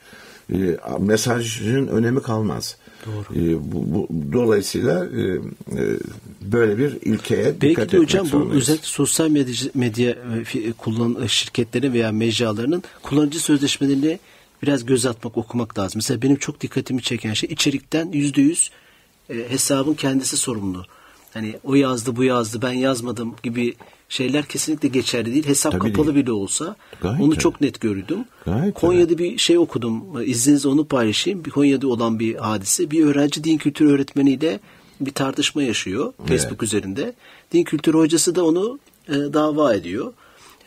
e, 0.53 0.79
mesajın 0.99 1.87
önemi 1.87 2.23
kalmaz. 2.23 2.77
Doğru. 3.07 3.39
E, 3.39 3.73
bu, 3.73 3.95
bu, 3.95 4.09
dolayısıyla 4.33 5.05
e, 5.07 5.21
e, 5.21 5.99
böyle 6.43 6.79
bir 6.79 6.93
ilkeye 7.03 7.45
Belki 7.45 7.61
dikkat 7.61 7.79
de 7.79 7.83
etmek 7.97 8.03
hocam 8.03 8.25
bu 8.25 8.29
zorundayız. 8.29 8.63
özellikle 8.63 8.87
sosyal 8.87 9.29
medya, 9.29 9.55
medya 9.75 10.11
e, 10.11 10.15
fi- 10.43 10.73
kullan 10.73 11.27
şirketlerin 11.27 11.93
veya 11.93 12.13
mecralarının 12.13 12.83
kullanıcı 13.03 13.41
sözleşmelerini 13.41 14.19
biraz 14.63 14.87
göz 14.87 15.07
atmak, 15.07 15.37
okumak 15.39 15.79
lazım. 15.79 15.93
Mesela 15.99 16.23
benim 16.23 16.37
çok 16.37 16.61
dikkatimi 16.61 17.03
çeken 17.03 17.33
şey 17.35 17.51
içerikten 17.53 18.13
yüzde 18.13 18.41
yüz 18.43 18.71
e, 19.31 19.35
hesabın 19.49 19.95
kendisi 19.95 20.37
sorumlu. 20.37 20.85
Hani 21.35 21.57
o 21.65 21.75
yazdı, 21.75 22.17
bu 22.17 22.25
yazdı, 22.25 22.63
ben 22.63 22.73
yazmadım 22.73 23.35
gibi 23.43 23.75
şeyler 24.13 24.45
kesinlikle 24.45 24.89
geçerli 24.89 25.35
değil. 25.35 25.47
Hesap 25.47 25.73
Tabii 25.73 25.93
kapalı 25.93 26.15
değil. 26.15 26.27
bile 26.27 26.33
olsa 26.33 26.77
Gayet 27.01 27.21
onu 27.21 27.39
çok 27.39 27.61
net 27.61 27.81
gördüm. 27.81 28.25
Gayet 28.45 28.75
Konya'da 28.75 29.19
bir 29.19 29.39
şey 29.39 29.59
okudum. 29.59 30.23
İzninizle 30.25 30.69
onu 30.69 30.85
paylaşayım. 30.85 31.45
Bir 31.45 31.51
Konya'da 31.51 31.89
olan 31.89 32.19
bir 32.19 32.35
hadise. 32.35 32.91
Bir 32.91 33.05
öğrenci 33.05 33.45
din 33.45 33.59
kültürü 33.59 33.93
öğretmeniyle 33.93 34.61
bir 35.01 35.11
tartışma 35.11 35.63
yaşıyor 35.63 36.13
Facebook 36.27 36.63
üzerinde. 36.63 37.15
Din 37.53 37.65
kültürü 37.65 37.99
hocası 37.99 38.35
da 38.35 38.45
onu 38.45 38.79
e, 39.09 39.13
dava 39.13 39.75
ediyor. 39.75 40.13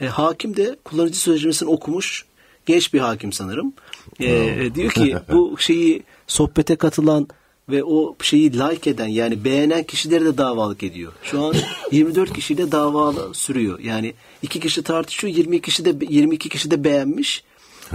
E, 0.02 0.06
hakim 0.06 0.56
de 0.56 0.76
kullanıcı 0.84 1.20
sözleşmesini 1.20 1.70
okumuş. 1.70 2.26
Genç 2.66 2.94
bir 2.94 3.00
hakim 3.00 3.34
sanırım. 3.34 3.74
E, 4.20 4.76
diyor 4.76 4.92
ki 4.92 5.16
bu 5.32 5.56
şeyi 5.60 6.04
sohbete 6.28 6.76
katılan 6.76 7.28
ve 7.70 7.84
o 7.84 8.16
şeyi 8.22 8.54
like 8.54 8.90
eden 8.90 9.08
yani 9.08 9.44
beğenen 9.44 9.84
kişileri 9.84 10.26
de 10.26 10.38
davalık 10.38 10.84
ediyor. 10.84 11.12
Şu 11.24 11.44
an 11.44 11.56
24 11.92 12.34
kişiyle 12.34 12.72
dava 12.72 13.14
sürüyor. 13.34 13.80
Yani 13.80 14.14
iki 14.42 14.60
kişi 14.60 14.84
tartışıyor, 14.84 15.34
22 15.34 15.62
kişi 15.62 15.86
de 15.86 16.06
22 16.10 16.50
kişi 16.50 16.72
de 16.72 16.84
beğenmiş. 16.84 17.44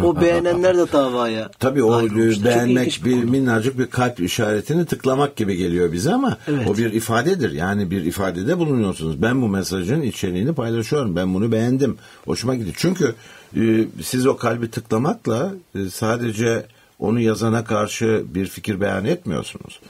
O 0.03 0.17
beğenenler 0.21 0.79
de 0.79 0.93
davaya. 0.93 1.51
Tabii 1.59 1.83
o. 1.83 2.01
Çok 2.01 2.45
beğenmek 2.45 3.01
bir 3.05 3.21
konu. 3.21 3.31
minnacık 3.31 3.79
bir 3.79 3.87
kalp 3.87 4.21
işaretini 4.21 4.87
tıklamak 4.87 5.37
gibi 5.37 5.57
geliyor 5.57 5.93
bize 5.93 6.13
ama 6.13 6.37
Evet. 6.49 6.69
o 6.69 6.77
bir 6.77 6.93
ifadedir. 6.93 7.53
Yani 7.53 7.91
bir 7.91 8.05
ifadede 8.05 8.59
bulunuyorsunuz. 8.59 9.23
Ben 9.23 9.43
bu 9.43 9.49
mesajın 9.49 10.03
içeriğini 10.03 10.55
paylaşıyorum. 10.55 11.17
Ben 11.17 11.35
bunu 11.35 11.53
beğendim. 11.53 11.97
Hoşuma 12.25 12.55
gitti. 12.55 12.73
Çünkü 12.77 13.15
e, 13.57 13.85
siz 14.03 14.27
o 14.27 14.37
kalbi 14.37 14.71
tıklamakla 14.71 15.55
e, 15.75 15.91
sadece 15.91 16.67
onu 17.01 17.21
yazana 17.21 17.65
karşı 17.65 18.25
bir 18.29 18.47
fikir 18.47 18.81
beyan 18.81 19.05
etmiyorsunuz. 19.05 19.81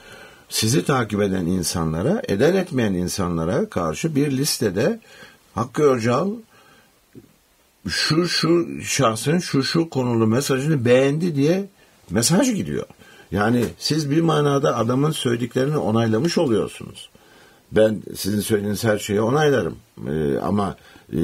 Sizi 0.48 0.84
takip 0.84 1.22
eden 1.22 1.46
insanlara, 1.46 2.22
eden 2.28 2.54
etmeyen 2.54 2.94
insanlara 2.94 3.68
karşı 3.68 4.14
bir 4.14 4.30
listede 4.30 5.00
Hakkı 5.54 5.82
Öcal 5.82 6.28
şu 7.88 8.28
şu 8.28 8.66
şahsın 8.82 9.38
şu 9.38 9.62
şu 9.62 9.90
konulu 9.90 10.26
mesajını 10.26 10.84
beğendi 10.84 11.34
diye 11.34 11.68
mesaj 12.10 12.54
gidiyor. 12.54 12.86
Yani 13.30 13.64
siz 13.78 14.10
bir 14.10 14.20
manada 14.20 14.76
adamın 14.76 15.10
söylediklerini 15.10 15.76
onaylamış 15.76 16.38
oluyorsunuz. 16.38 17.10
Ben 17.72 18.02
sizin 18.16 18.40
söylediğiniz 18.40 18.84
her 18.84 18.98
şeyi 18.98 19.20
onaylarım. 19.20 19.76
Ee, 20.08 20.38
ama 20.38 20.76
e, 21.12 21.18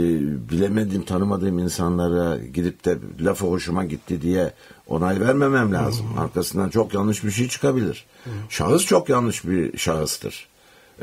bilemediğim, 0.50 1.04
tanımadığım 1.04 1.58
insanlara 1.58 2.38
gidip 2.38 2.84
de 2.84 2.98
lafı 3.20 3.46
hoşuma 3.46 3.84
gitti 3.84 4.22
diye 4.22 4.52
onay 4.86 5.20
vermemem 5.20 5.72
lazım. 5.72 6.06
Arkasından 6.18 6.68
çok 6.68 6.94
yanlış 6.94 7.24
bir 7.24 7.30
şey 7.30 7.48
çıkabilir. 7.48 8.06
Şahıs 8.48 8.84
çok 8.86 9.08
yanlış 9.08 9.44
bir 9.44 9.78
şahıstır. 9.78 10.48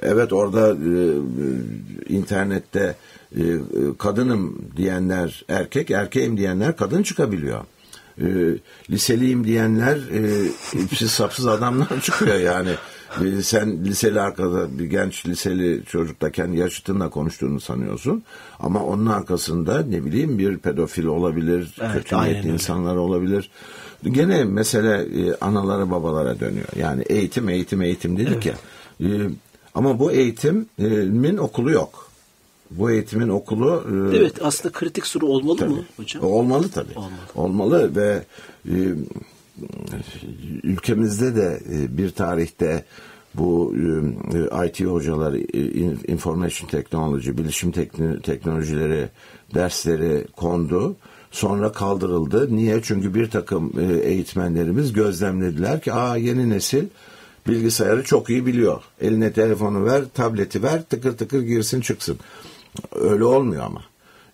Evet 0.01 0.33
orada 0.33 0.69
e, 0.69 0.73
e, 0.73 2.15
internette 2.15 2.95
e, 3.35 3.41
e, 3.41 3.57
kadınım 3.99 4.61
diyenler 4.77 5.45
erkek, 5.49 5.91
erkeğim 5.91 6.37
diyenler 6.37 6.77
kadın 6.77 7.03
çıkabiliyor. 7.03 7.61
e, 8.21 8.27
liseliyim 8.89 9.43
diyenler 9.43 9.97
e, 9.97 10.45
ipsiz 10.83 11.11
sapsız 11.11 11.47
adamlar 11.47 11.87
çıkıyor 12.01 12.35
yani. 12.35 12.75
Sen 13.43 13.85
liseli 13.85 14.21
arkada 14.21 14.79
bir 14.79 14.85
genç 14.85 15.25
liseli 15.25 15.85
çocukla 15.85 16.31
kendi 16.31 16.57
yaşıtınla 16.57 17.09
konuştuğunu 17.09 17.59
sanıyorsun. 17.59 18.23
Ama 18.59 18.83
onun 18.83 19.05
arkasında 19.05 19.81
ne 19.81 20.05
bileyim 20.05 20.37
bir 20.37 20.57
pedofil 20.57 21.05
olabilir, 21.05 21.75
Evet, 21.81 21.93
kötü 21.93 22.15
niyetli 22.17 22.49
insanlar 22.49 22.95
olabilir. 22.95 23.49
Gene 24.03 24.43
mesele 24.43 25.25
e, 25.27 25.35
analara 25.41 25.91
babalara 25.91 26.39
dönüyor. 26.39 26.67
Yani 26.75 27.03
eğitim 27.09 27.49
eğitim 27.49 27.81
eğitim 27.81 28.17
dedik 28.17 28.45
ya. 28.45 28.53
E, 29.01 29.07
ama 29.75 29.99
bu 29.99 30.11
eğitimin 30.11 31.37
okulu 31.37 31.71
yok. 31.71 32.09
Bu 32.71 32.91
eğitimin 32.91 33.29
okulu 33.29 33.83
e, 34.13 34.17
Evet 34.17 34.33
aslında 34.41 34.73
kritik 34.73 35.05
soru 35.07 35.25
olmalı 35.25 35.57
Tabii. 35.57 35.73
mı 35.73 35.83
hocam? 35.97 36.23
Olmalı 36.23 36.69
tabii. 36.69 36.93
Olmalı. 36.95 37.11
Olmalı 37.35 37.95
ve 37.95 38.23
e, 38.69 38.73
ülkemizde 40.63 41.35
de 41.35 41.59
e, 41.71 41.97
bir 41.97 42.09
tarihte 42.11 42.83
bu 43.35 43.75
e, 44.33 44.67
IT 44.67 44.81
hocaları, 44.85 45.39
e, 45.39 45.71
in- 45.71 45.99
information 46.07 46.69
technology, 46.69 47.29
bilişim 47.31 47.71
tekno- 47.71 48.21
teknolojileri 48.21 49.09
dersleri 49.53 50.27
kondu. 50.35 50.95
Sonra 51.31 51.71
kaldırıldı. 51.71 52.55
Niye? 52.55 52.79
Çünkü 52.83 53.13
bir 53.15 53.29
takım 53.29 53.73
eğitmenlerimiz 54.03 54.93
gözlemlediler 54.93 55.81
ki 55.81 55.93
aa 55.93 56.17
yeni 56.17 56.49
nesil 56.49 56.85
bilgisayarı 57.47 58.03
çok 58.03 58.29
iyi 58.29 58.45
biliyor. 58.45 58.81
Eline 59.01 59.33
telefonu 59.33 59.85
ver, 59.85 60.03
tableti 60.13 60.63
ver, 60.63 60.83
tıkır 60.83 61.17
tıkır 61.17 61.41
girsin 61.41 61.81
çıksın. 61.81 62.17
Öyle 62.95 63.23
olmuyor 63.23 63.63
ama. 63.63 63.81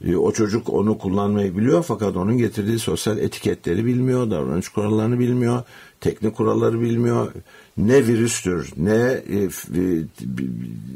E, 0.05 0.15
O 0.15 0.31
çocuk 0.31 0.69
onu 0.69 0.97
kullanmayı 0.97 1.57
biliyor 1.57 1.83
fakat 1.87 2.15
onun 2.15 2.37
getirdiği 2.37 2.79
sosyal 2.79 3.17
etiketleri 3.17 3.85
bilmiyor, 3.85 4.31
davranış 4.31 4.69
kurallarını 4.69 5.19
bilmiyor, 5.19 5.63
teknik 6.01 6.35
kuralları 6.35 6.81
bilmiyor. 6.81 7.31
Ne 7.77 8.07
virüstür, 8.07 8.71
ne 8.77 9.21
e, 9.29 9.37
e, 9.75 10.03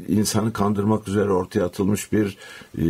insanı 0.08 0.52
kandırmak 0.52 1.08
üzere 1.08 1.30
ortaya 1.30 1.64
atılmış 1.64 2.12
bir 2.12 2.36
e, 2.78 2.84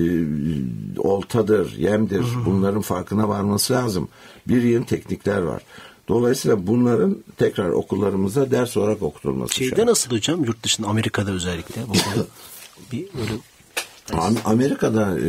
oltadır, 1.00 1.74
yemdir. 1.78 2.24
Bunların 2.46 2.80
farkına 2.80 3.28
varması 3.28 3.72
lazım. 3.72 4.08
Bir 4.48 4.62
yeni 4.62 4.86
teknikler 4.86 5.42
var. 5.42 5.62
Dolayısıyla 6.08 6.66
bunların 6.66 7.16
tekrar 7.36 7.70
okullarımızda 7.70 8.50
ders 8.50 8.76
olarak 8.76 9.02
okutulması 9.02 9.54
Şeyde 9.54 9.76
şart. 9.76 9.88
nasıl 9.88 10.10
hocam 10.10 10.44
yurt 10.44 10.62
dışında 10.62 10.88
Amerika'da 10.88 11.30
özellikle 11.30 11.82
bu 11.88 11.92
bir 12.92 13.06
böyle 13.18 13.32
Amerika'da 14.44 15.18
e, 15.18 15.22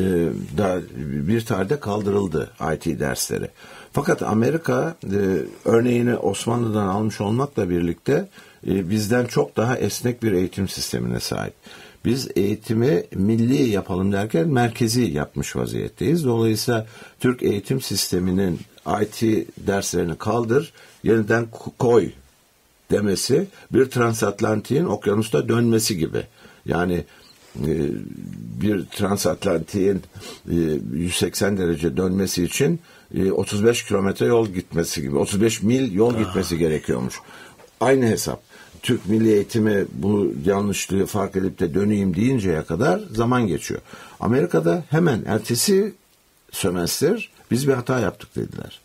da 0.57 0.81
bir 1.27 1.45
tarihte 1.45 1.79
kaldırıldı 1.79 2.51
IT 2.75 2.99
dersleri. 2.99 3.49
Fakat 3.93 4.23
Amerika 4.23 4.95
e, 5.03 5.17
örneğini 5.65 6.15
Osmanlı'dan 6.15 6.87
almış 6.87 7.21
olmakla 7.21 7.69
birlikte 7.69 8.29
e, 8.67 8.89
bizden 8.89 9.25
çok 9.25 9.57
daha 9.57 9.77
esnek 9.77 10.23
bir 10.23 10.31
eğitim 10.31 10.67
sistemine 10.67 11.19
sahip. 11.19 11.53
Biz 12.05 12.27
eğitimi 12.35 13.03
milli 13.15 13.69
yapalım 13.69 14.11
derken 14.11 14.47
merkezi 14.47 15.01
yapmış 15.01 15.55
vaziyetteyiz. 15.55 16.25
Dolayısıyla 16.25 16.87
Türk 17.19 17.43
eğitim 17.43 17.81
sisteminin 17.81 18.59
IT 19.01 19.21
derslerini 19.57 20.15
kaldır, 20.17 20.73
yeniden 21.03 21.43
ko- 21.43 21.71
koy 21.79 22.09
demesi 22.91 23.47
bir 23.71 23.85
transatlantiğin 23.85 24.85
okyanusta 24.85 25.49
dönmesi 25.49 25.97
gibi. 25.97 26.23
Yani 26.65 27.05
e, 27.55 27.71
bir 28.61 28.85
transatlantiğin 28.85 30.01
e, 30.51 30.55
180 30.93 31.57
derece 31.57 31.97
dönmesi 31.97 32.43
için 32.43 32.79
e, 33.15 33.31
35 33.31 33.85
kilometre 33.85 34.25
yol 34.25 34.47
gitmesi 34.47 35.01
gibi 35.01 35.17
35 35.17 35.63
mil 35.63 35.93
yol 35.93 36.17
gitmesi 36.17 36.57
gerekiyormuş. 36.57 37.15
Aynı 37.79 38.05
hesap. 38.05 38.41
Türk 38.81 39.05
Milli 39.09 39.31
Eğitimi 39.31 39.85
bu 39.93 40.33
yanlışlığı 40.45 41.05
fark 41.05 41.35
edip 41.35 41.59
de 41.59 41.73
döneyim 41.73 42.15
deyinceye 42.15 42.63
kadar 42.63 43.01
zaman 43.11 43.47
geçiyor. 43.47 43.81
Amerika'da 44.19 44.83
hemen 44.89 45.23
ertesi 45.25 45.93
sömestr 46.51 47.29
biz 47.51 47.67
bir 47.67 47.73
hata 47.73 47.99
yaptık 47.99 48.35
dediler. 48.35 48.81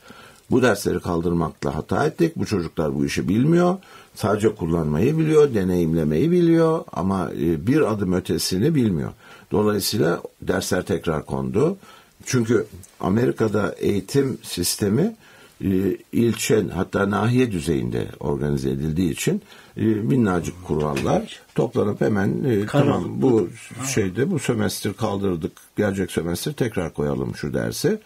Bu 0.51 0.63
dersleri 0.63 1.01
kaldırmakla 1.01 1.75
hata 1.75 2.07
ettik. 2.07 2.37
Bu 2.37 2.47
çocuklar 2.47 2.95
bu 2.95 3.07
işi 3.07 3.29
bilmiyor. 3.29 3.77
Sadece 4.15 4.55
kullanmayı 4.55 5.19
biliyor, 5.19 5.55
deneyimlemeyi 5.55 6.31
biliyor 6.31 6.85
ama 6.93 7.31
e, 7.33 7.67
bir 7.67 7.93
adım 7.93 8.13
ötesini 8.13 8.75
bilmiyor. 8.75 9.13
Dolayısıyla 9.51 10.23
dersler 10.43 10.83
tekrar 10.83 11.27
kondu. 11.27 11.77
Çünkü 12.25 12.67
Amerika'da 13.01 13.75
eğitim 13.79 14.39
sistemi 14.43 15.17
e, 15.65 15.97
ilçe 16.13 16.63
hatta 16.75 17.11
nahiye 17.11 17.53
düzeyinde 17.53 18.07
organize 18.21 18.71
edildiği 18.71 19.11
için 19.11 19.43
e, 19.77 19.85
minnacık 19.85 20.65
kurallar 20.65 21.41
toplanıp 21.55 22.01
hemen 22.01 22.45
e, 22.45 22.67
Karar. 22.67 22.85
tamam 22.85 23.05
bu 23.23 23.49
şeyde 23.95 24.31
bu 24.31 24.39
sömestr 24.39 24.93
kaldırdık 24.93 25.53
gelecek 25.77 26.11
sömestr 26.11 26.53
tekrar 26.53 26.95
koyalım 26.95 27.37
şu 27.37 27.55
dersi 27.55 27.99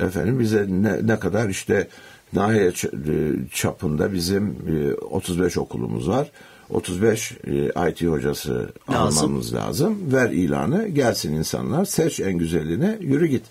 efendim 0.00 0.40
bize 0.40 0.66
ne, 0.68 1.06
ne 1.06 1.18
kadar 1.18 1.48
işte 1.48 1.88
nahiye 2.32 2.72
çapında 3.52 4.12
bizim 4.12 4.56
e, 4.68 4.94
35 4.94 5.58
okulumuz 5.58 6.08
var 6.08 6.30
35 6.70 7.32
e, 7.46 7.88
IT 7.90 8.02
hocası 8.02 8.70
Lazım. 8.90 9.18
almamız 9.26 9.54
lazım 9.54 10.12
ver 10.12 10.30
ilanı 10.30 10.88
gelsin 10.88 11.32
insanlar 11.32 11.84
seç 11.84 12.20
en 12.20 12.32
güzeline 12.38 12.98
yürü 13.00 13.26
git 13.26 13.42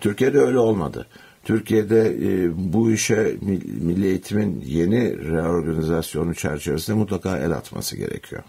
Türkiye'de 0.00 0.38
öyle 0.38 0.58
olmadı 0.58 1.06
Türkiye'de 1.44 2.00
e, 2.22 2.50
bu 2.72 2.90
işe 2.90 3.36
mil- 3.40 3.82
milli 3.82 4.06
eğitimin 4.06 4.62
yeni 4.66 5.18
reorganizasyonu 5.30 6.34
çerçevesinde 6.34 6.96
mutlaka 6.96 7.38
el 7.38 7.50
atması 7.52 7.96
gerekiyor. 7.96 8.42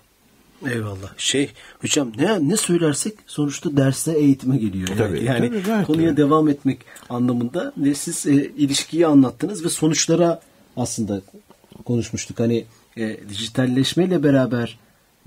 Eyvallah. 0.71 1.13
Şey 1.17 1.51
hocam 1.81 2.11
ne 2.17 2.49
ne 2.49 2.57
söylersek 2.57 3.13
sonuçta 3.27 3.77
derste 3.77 4.11
eğitime 4.11 4.57
geliyor. 4.57 4.87
Yani, 4.89 4.97
Tabii, 4.97 5.23
yani 5.23 5.49
tabii, 5.49 5.61
gayet 5.63 5.87
konuya 5.87 6.09
tabii. 6.09 6.17
devam 6.17 6.47
etmek 6.49 6.79
anlamında 7.09 7.73
ve 7.77 7.95
siz 7.95 8.25
e, 8.27 8.33
ilişkiyi 8.33 9.07
anlattınız 9.07 9.65
ve 9.65 9.69
sonuçlara 9.69 10.41
aslında 10.77 11.21
konuşmuştuk. 11.85 12.39
Hani 12.39 12.65
e, 12.99 13.29
dijitalleşmeyle 13.29 14.23
beraber 14.23 14.77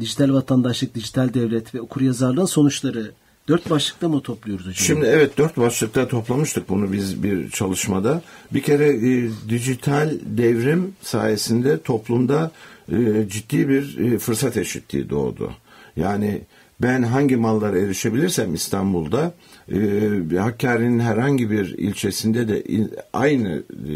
dijital 0.00 0.32
vatandaşlık, 0.32 0.94
dijital 0.94 1.34
devlet 1.34 1.74
ve 1.74 1.80
okuryazarlığın 1.80 2.44
sonuçları 2.46 3.12
dört 3.48 3.70
başlıkta 3.70 4.08
mı 4.08 4.20
topluyoruz 4.22 4.66
hocam? 4.66 4.74
Şimdi 4.74 5.06
evet 5.06 5.38
dört 5.38 5.56
başlıkta 5.56 6.08
toplamıştık 6.08 6.68
bunu 6.68 6.92
biz 6.92 7.22
bir 7.22 7.50
çalışmada. 7.50 8.22
Bir 8.52 8.62
kere 8.62 8.88
e, 8.88 9.30
dijital 9.48 10.10
devrim 10.26 10.94
sayesinde 11.02 11.80
toplumda 11.82 12.50
e, 12.92 13.28
ciddi 13.28 13.68
bir 13.68 13.98
e, 13.98 14.18
fırsat 14.18 14.56
eşitliği 14.56 15.10
doğdu. 15.10 15.52
Yani 15.96 16.40
ben 16.82 17.02
hangi 17.02 17.36
mallara 17.36 17.78
erişebilirsem 17.78 18.54
İstanbul'da 18.54 19.34
e, 19.72 20.36
Hakkari'nin 20.36 20.98
herhangi 20.98 21.50
bir 21.50 21.78
ilçesinde 21.78 22.48
de 22.48 22.64
in- 22.64 22.92
aynı 23.12 23.62
e, 23.70 23.90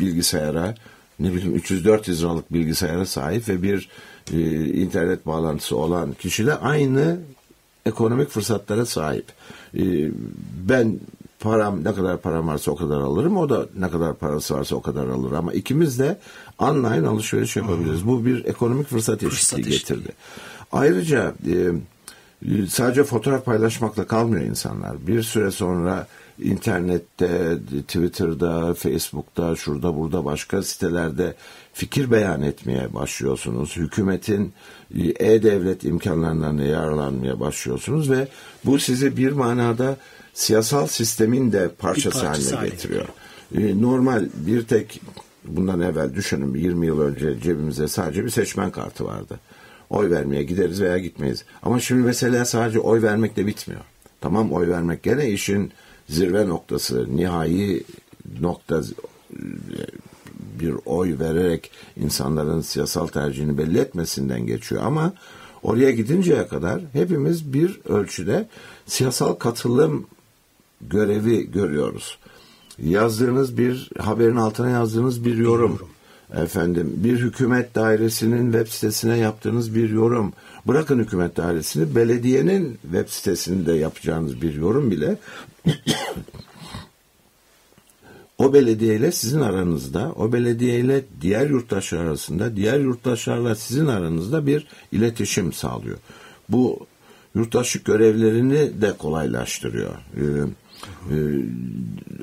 bilgisayara 0.00 0.74
ne 1.20 1.32
bileyim 1.34 1.56
300-400 1.56 2.18
liralık 2.18 2.52
bilgisayara 2.52 3.06
sahip 3.06 3.48
ve 3.48 3.62
bir 3.62 3.88
e, 4.32 4.64
internet 4.66 5.26
bağlantısı 5.26 5.76
olan 5.76 6.12
kişiler 6.12 6.58
aynı 6.62 7.18
ekonomik 7.86 8.28
fırsatlara 8.28 8.86
sahip. 8.86 9.26
E, 9.74 10.10
ben 10.68 11.00
param 11.40 11.84
ne 11.84 11.94
kadar 11.94 12.20
param 12.20 12.48
varsa 12.48 12.70
o 12.70 12.76
kadar 12.76 13.00
alırım. 13.00 13.36
O 13.36 13.48
da 13.48 13.66
ne 13.78 13.90
kadar 13.90 14.14
parası 14.14 14.54
varsa 14.54 14.76
o 14.76 14.82
kadar 14.82 15.06
alır. 15.06 15.32
Ama 15.32 15.52
ikimiz 15.52 15.98
de 15.98 16.18
online 16.58 17.08
alışveriş 17.08 17.56
yapabiliriz. 17.56 18.06
Bu 18.06 18.26
bir 18.26 18.44
ekonomik 18.44 18.88
fırsat 18.88 19.22
eşitliği 19.22 19.66
eşitliği. 19.66 19.78
getirdi. 19.78 20.12
Ayrıca 20.72 21.34
e, 21.46 22.66
sadece 22.68 23.04
fotoğraf 23.04 23.44
paylaşmakla 23.44 24.06
kalmıyor 24.06 24.44
insanlar. 24.44 25.06
Bir 25.06 25.22
süre 25.22 25.50
sonra 25.50 26.06
internette, 26.42 27.58
Twitter'da, 27.88 28.74
Facebook'ta, 28.74 29.56
şurada 29.56 29.96
burada 29.96 30.24
başka 30.24 30.62
sitelerde 30.62 31.34
fikir 31.72 32.10
beyan 32.10 32.42
etmeye 32.42 32.94
başlıyorsunuz. 32.94 33.76
Hükümetin 33.76 34.52
e, 34.98 35.32
e-devlet 35.32 35.84
imkanlarından 35.84 36.58
da 36.58 36.62
yararlanmaya 36.62 37.40
başlıyorsunuz 37.40 38.10
ve 38.10 38.28
bu 38.64 38.78
sizi 38.78 39.16
bir 39.16 39.32
manada 39.32 39.96
siyasal 40.34 40.86
sistemin 40.86 41.52
de 41.52 41.68
parçası, 41.78 42.18
Bir 42.18 42.22
parçası 42.22 42.26
haline 42.26 42.56
haline 42.56 42.70
getiriyor. 42.70 43.06
E, 43.54 43.82
normal 43.82 44.28
bir 44.34 44.62
tek 44.62 45.00
bundan 45.44 45.80
evvel 45.80 46.14
düşünün 46.14 46.54
20 46.54 46.86
yıl 46.86 47.00
önce 47.00 47.40
cebimizde 47.40 47.88
sadece 47.88 48.24
bir 48.24 48.30
seçmen 48.30 48.70
kartı 48.70 49.04
vardı. 49.04 49.40
Oy 49.90 50.10
vermeye 50.10 50.42
gideriz 50.42 50.80
veya 50.80 50.98
gitmeyiz. 50.98 51.44
Ama 51.62 51.80
şimdi 51.80 52.02
mesela 52.02 52.44
sadece 52.44 52.80
oy 52.80 53.02
vermekle 53.02 53.46
bitmiyor. 53.46 53.80
Tamam 54.20 54.52
oy 54.52 54.68
vermek 54.68 55.02
gene 55.02 55.28
işin 55.28 55.72
zirve 56.10 56.48
noktası, 56.48 57.16
nihai 57.16 57.84
nokta 58.40 58.82
bir 60.60 60.74
oy 60.86 61.18
vererek 61.18 61.70
insanların 61.96 62.60
siyasal 62.60 63.06
tercihini 63.06 63.58
belli 63.58 63.78
etmesinden 63.78 64.46
geçiyor 64.46 64.82
ama 64.84 65.12
oraya 65.62 65.90
gidinceye 65.90 66.46
kadar 66.46 66.80
hepimiz 66.92 67.52
bir 67.52 67.80
ölçüde 67.88 68.48
siyasal 68.86 69.34
katılım 69.34 70.06
görevi 70.80 71.50
görüyoruz. 71.50 72.18
yazdığınız 72.82 73.58
bir 73.58 73.90
haberin 73.98 74.36
altına 74.36 74.70
yazdığınız 74.70 75.24
bir 75.24 75.36
yorum. 75.36 75.80
Efendim 76.36 76.92
bir 76.96 77.18
hükümet 77.18 77.74
dairesinin 77.74 78.52
web 78.52 78.66
sitesine 78.66 79.18
yaptığınız 79.18 79.74
bir 79.74 79.90
yorum. 79.90 80.32
Bırakın 80.66 80.98
hükümet 80.98 81.36
dairesini 81.36 81.94
belediyenin 81.94 82.78
web 82.82 83.08
sitesinde 83.08 83.72
yapacağınız 83.72 84.42
bir 84.42 84.54
yorum 84.54 84.90
bile 84.90 85.16
o 88.38 88.52
belediyeyle 88.52 89.12
sizin 89.12 89.40
aranızda, 89.40 90.12
o 90.16 90.32
belediyeyle 90.32 91.04
diğer 91.20 91.50
yurttaşlar 91.50 91.98
arasında, 91.98 92.56
diğer 92.56 92.80
yurttaşlarla 92.80 93.54
sizin 93.54 93.86
aranızda 93.86 94.46
bir 94.46 94.66
iletişim 94.92 95.52
sağlıyor. 95.52 95.98
Bu 96.48 96.86
yurttaşlık 97.34 97.84
görevlerini 97.84 98.82
de 98.82 98.96
kolaylaştırıyor. 98.98 99.94
Ee, 100.16 100.22
e, 101.10 101.16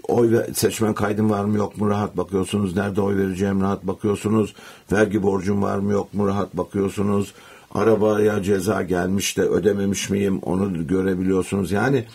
oy 0.08 0.32
ve 0.32 0.54
seçmen 0.54 0.94
kaydım 0.94 1.30
var 1.30 1.46
mı 1.46 1.58
yok 1.58 1.78
mu 1.78 1.90
rahat 1.90 2.18
bakıyorsunuz. 2.18 2.76
Nerede 2.76 3.02
oy 3.02 3.18
vereceğim 3.18 3.62
rahat 3.62 3.84
bakıyorsunuz. 3.84 4.54
Vergi 4.92 5.24
borcum 5.24 5.62
var 5.62 5.78
mı 5.78 5.92
yok 5.92 6.14
mu 6.14 6.28
rahat 6.28 6.58
bakıyorsunuz. 6.58 7.34
Arabaya 7.72 8.44
ceza 8.44 8.82
gelmiş 8.82 9.38
de 9.38 9.42
ödememiş 9.42 10.10
miyim 10.10 10.40
onu 10.40 10.88
görebiliyorsunuz. 10.88 11.72
Yani 11.72 12.06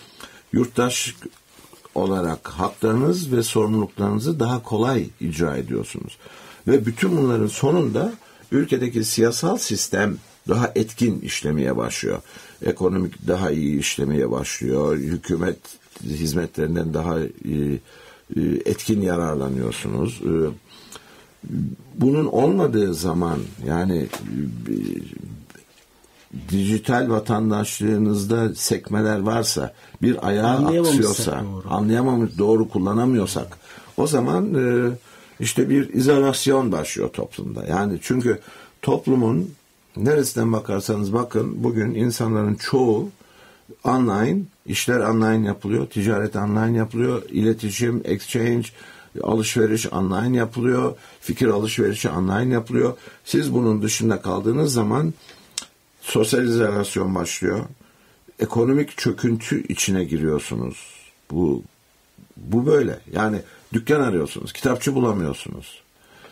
yurttaş 0.52 1.16
olarak 1.94 2.48
haklarınız 2.48 3.32
ve 3.32 3.42
sorumluluklarınızı 3.42 4.40
daha 4.40 4.62
kolay 4.62 5.06
icra 5.20 5.56
ediyorsunuz. 5.56 6.18
Ve 6.68 6.86
bütün 6.86 7.16
bunların 7.16 7.46
sonunda 7.46 8.12
ülkedeki 8.52 9.04
siyasal 9.04 9.56
sistem 9.56 10.16
daha 10.48 10.72
etkin 10.74 11.20
işlemeye 11.20 11.76
başlıyor. 11.76 12.22
Ekonomik 12.64 13.28
daha 13.28 13.50
iyi 13.50 13.78
işlemeye 13.78 14.30
başlıyor. 14.30 14.96
Hükümet 14.96 15.56
hizmetlerinden 16.04 16.94
daha 16.94 17.20
e, 17.20 17.26
e, 18.36 18.40
etkin 18.64 19.00
yararlanıyorsunuz. 19.02 20.20
E, 20.22 20.32
bunun 21.94 22.26
olmadığı 22.26 22.94
zaman 22.94 23.38
yani 23.66 24.06
dijital 26.48 27.10
vatandaşlığınızda 27.10 28.54
sekmeler 28.54 29.20
varsa, 29.20 29.74
bir 30.02 30.28
ayağı 30.28 30.80
aksıyorsa, 30.80 31.44
doğru. 31.44 31.74
anlayamamış, 31.74 32.38
doğru 32.38 32.68
kullanamıyorsak, 32.68 33.58
o 33.96 34.06
zaman 34.06 34.56
işte 35.40 35.70
bir 35.70 35.94
izolasyon 35.94 36.72
başlıyor 36.72 37.08
toplumda. 37.08 37.66
Yani 37.66 37.98
çünkü 38.02 38.40
toplumun 38.82 39.50
neresinden 39.96 40.52
bakarsanız 40.52 41.12
bakın 41.12 41.64
bugün 41.64 41.94
insanların 41.94 42.54
çoğu 42.54 43.10
online, 43.84 44.40
işler 44.66 45.00
online 45.00 45.46
yapılıyor, 45.46 45.86
ticaret 45.86 46.36
online 46.36 46.78
yapılıyor, 46.78 47.22
iletişim, 47.30 48.02
exchange, 48.04 48.68
alışveriş 49.22 49.92
online 49.92 50.36
yapılıyor, 50.36 50.96
fikir 51.20 51.46
alışverişi 51.46 52.08
online 52.08 52.54
yapılıyor. 52.54 52.96
Siz 53.24 53.54
bunun 53.54 53.82
dışında 53.82 54.22
kaldığınız 54.22 54.72
zaman 54.72 55.14
sosyalizasyon 56.00 57.14
başlıyor. 57.14 57.60
Ekonomik 58.38 58.98
çöküntü 58.98 59.66
içine 59.68 60.04
giriyorsunuz. 60.04 60.76
Bu 61.30 61.62
bu 62.36 62.66
böyle. 62.66 63.00
Yani 63.12 63.38
dükkan 63.72 64.00
arıyorsunuz, 64.00 64.52
kitapçı 64.52 64.94
bulamıyorsunuz. 64.94 65.82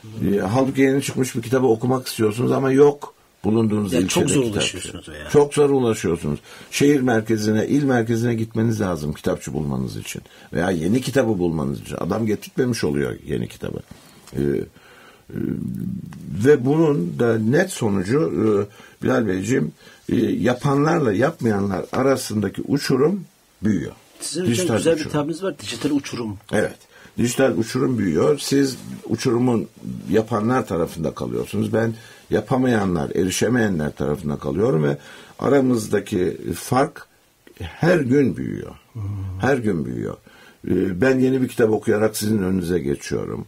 Hmm. 0.03 0.39
Halbuki 0.39 0.81
yeni 0.81 1.03
çıkmış 1.03 1.37
bir 1.37 1.43
kitabı 1.43 1.67
okumak 1.67 2.07
istiyorsunuz 2.07 2.53
ama 2.53 2.73
yok 2.73 3.15
bulunduğunuz 3.45 3.93
yani 3.93 4.05
ilçede 4.05 4.27
çok 4.27 4.31
zor 4.31 4.45
ulaşıyorsunuz 4.45 5.09
veya. 5.09 5.29
Çok 5.29 5.55
zor 5.55 5.71
ulaşıyorsunuz. 5.71 6.41
Şehir 6.71 7.01
merkezine, 7.01 7.67
il 7.67 7.85
merkezine 7.85 8.35
gitmeniz 8.35 8.81
lazım 8.81 9.13
kitapçı 9.13 9.53
bulmanız 9.53 9.97
için. 9.97 10.23
Veya 10.53 10.71
yeni 10.71 11.01
kitabı 11.01 11.39
bulmanız 11.39 11.81
için. 11.81 11.97
Adam 11.97 12.27
getirmemiş 12.27 12.85
oluyor 12.85 13.17
yeni 13.27 13.49
kitabı. 13.49 13.79
Ee, 14.37 14.41
e, 14.41 14.65
ve 16.45 16.65
bunun 16.65 17.19
da 17.19 17.39
net 17.39 17.71
sonucu 17.73 18.19
e, 18.21 18.45
Bilal 19.05 19.27
Beyciğim 19.27 19.73
e, 20.09 20.17
yapanlarla 20.17 21.13
yapmayanlar 21.13 21.85
arasındaki 21.93 22.63
uçurum 22.69 23.25
büyüyor. 23.63 23.93
Sizin 24.21 24.47
dijital 24.47 24.77
güzel 24.77 24.95
uçurum. 24.95 25.09
bir 25.09 25.13
tabiriniz 25.13 25.43
var. 25.43 25.59
Dijital 25.59 25.91
uçurum. 25.91 26.39
Evet. 26.53 26.79
Dijital 27.21 27.59
uçurum 27.59 27.99
büyüyor. 27.99 28.39
Siz 28.39 28.77
uçurumun 29.09 29.67
yapanlar 30.11 30.67
tarafında 30.67 31.15
kalıyorsunuz. 31.15 31.73
Ben 31.73 31.95
yapamayanlar, 32.31 33.11
erişemeyenler 33.11 33.93
tarafında 33.93 34.37
kalıyorum 34.37 34.85
ve 34.85 34.99
aramızdaki 35.39 36.37
fark 36.55 37.07
her 37.59 38.01
gün 38.01 38.37
büyüyor. 38.37 38.75
Her 39.41 39.57
gün 39.57 39.85
büyüyor. 39.85 40.17
E, 40.69 41.01
ben 41.01 41.19
yeni 41.19 41.43
bir 41.43 41.49
kitap 41.49 41.71
okuyarak 41.71 42.17
sizin 42.17 42.43
önünüze 42.43 42.79
geçiyorum. 42.79 43.47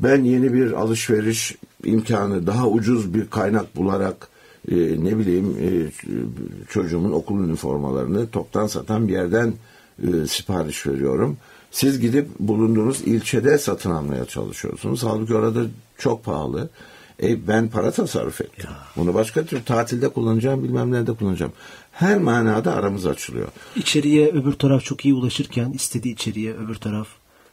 Ben 0.00 0.24
yeni 0.24 0.52
bir 0.52 0.72
alışveriş 0.72 1.56
imkanı, 1.84 2.46
daha 2.46 2.68
ucuz 2.68 3.14
bir 3.14 3.26
kaynak 3.26 3.76
bularak 3.76 4.28
e, 4.70 4.76
ne 4.76 5.18
bileyim 5.18 5.56
e, 5.60 5.70
çocuğumun 6.70 7.12
okul 7.12 7.44
üniformalarını 7.44 8.30
toptan 8.30 8.66
satan 8.66 9.08
bir 9.08 9.12
yerden 9.12 9.52
e, 10.02 10.26
sipariş 10.26 10.86
veriyorum. 10.86 11.36
Siz 11.72 12.00
gidip 12.00 12.28
bulunduğunuz 12.38 13.00
ilçede 13.00 13.58
satın 13.58 13.90
almaya 13.90 14.24
çalışıyorsunuz. 14.24 15.04
Halbuki 15.04 15.34
orada 15.34 15.60
çok 15.98 16.24
pahalı. 16.24 16.70
E, 17.22 17.48
ben 17.48 17.68
para 17.68 17.90
tasarruf 17.90 18.40
ettim. 18.40 18.70
Ya. 18.70 18.78
Bunu 18.96 19.14
başka 19.14 19.44
tür 19.44 19.64
tatilde 19.64 20.08
kullanacağım, 20.08 20.64
bilmem 20.64 20.92
nerede 20.92 21.12
kullanacağım. 21.12 21.52
Her 21.92 22.18
manada 22.18 22.74
aramız 22.74 23.06
açılıyor. 23.06 23.48
İçeriye 23.76 24.28
öbür 24.28 24.52
taraf 24.52 24.84
çok 24.84 25.04
iyi 25.04 25.14
ulaşırken 25.14 25.72
istediği 25.72 26.12
içeriye 26.12 26.54
öbür 26.54 26.74
taraf 26.74 27.08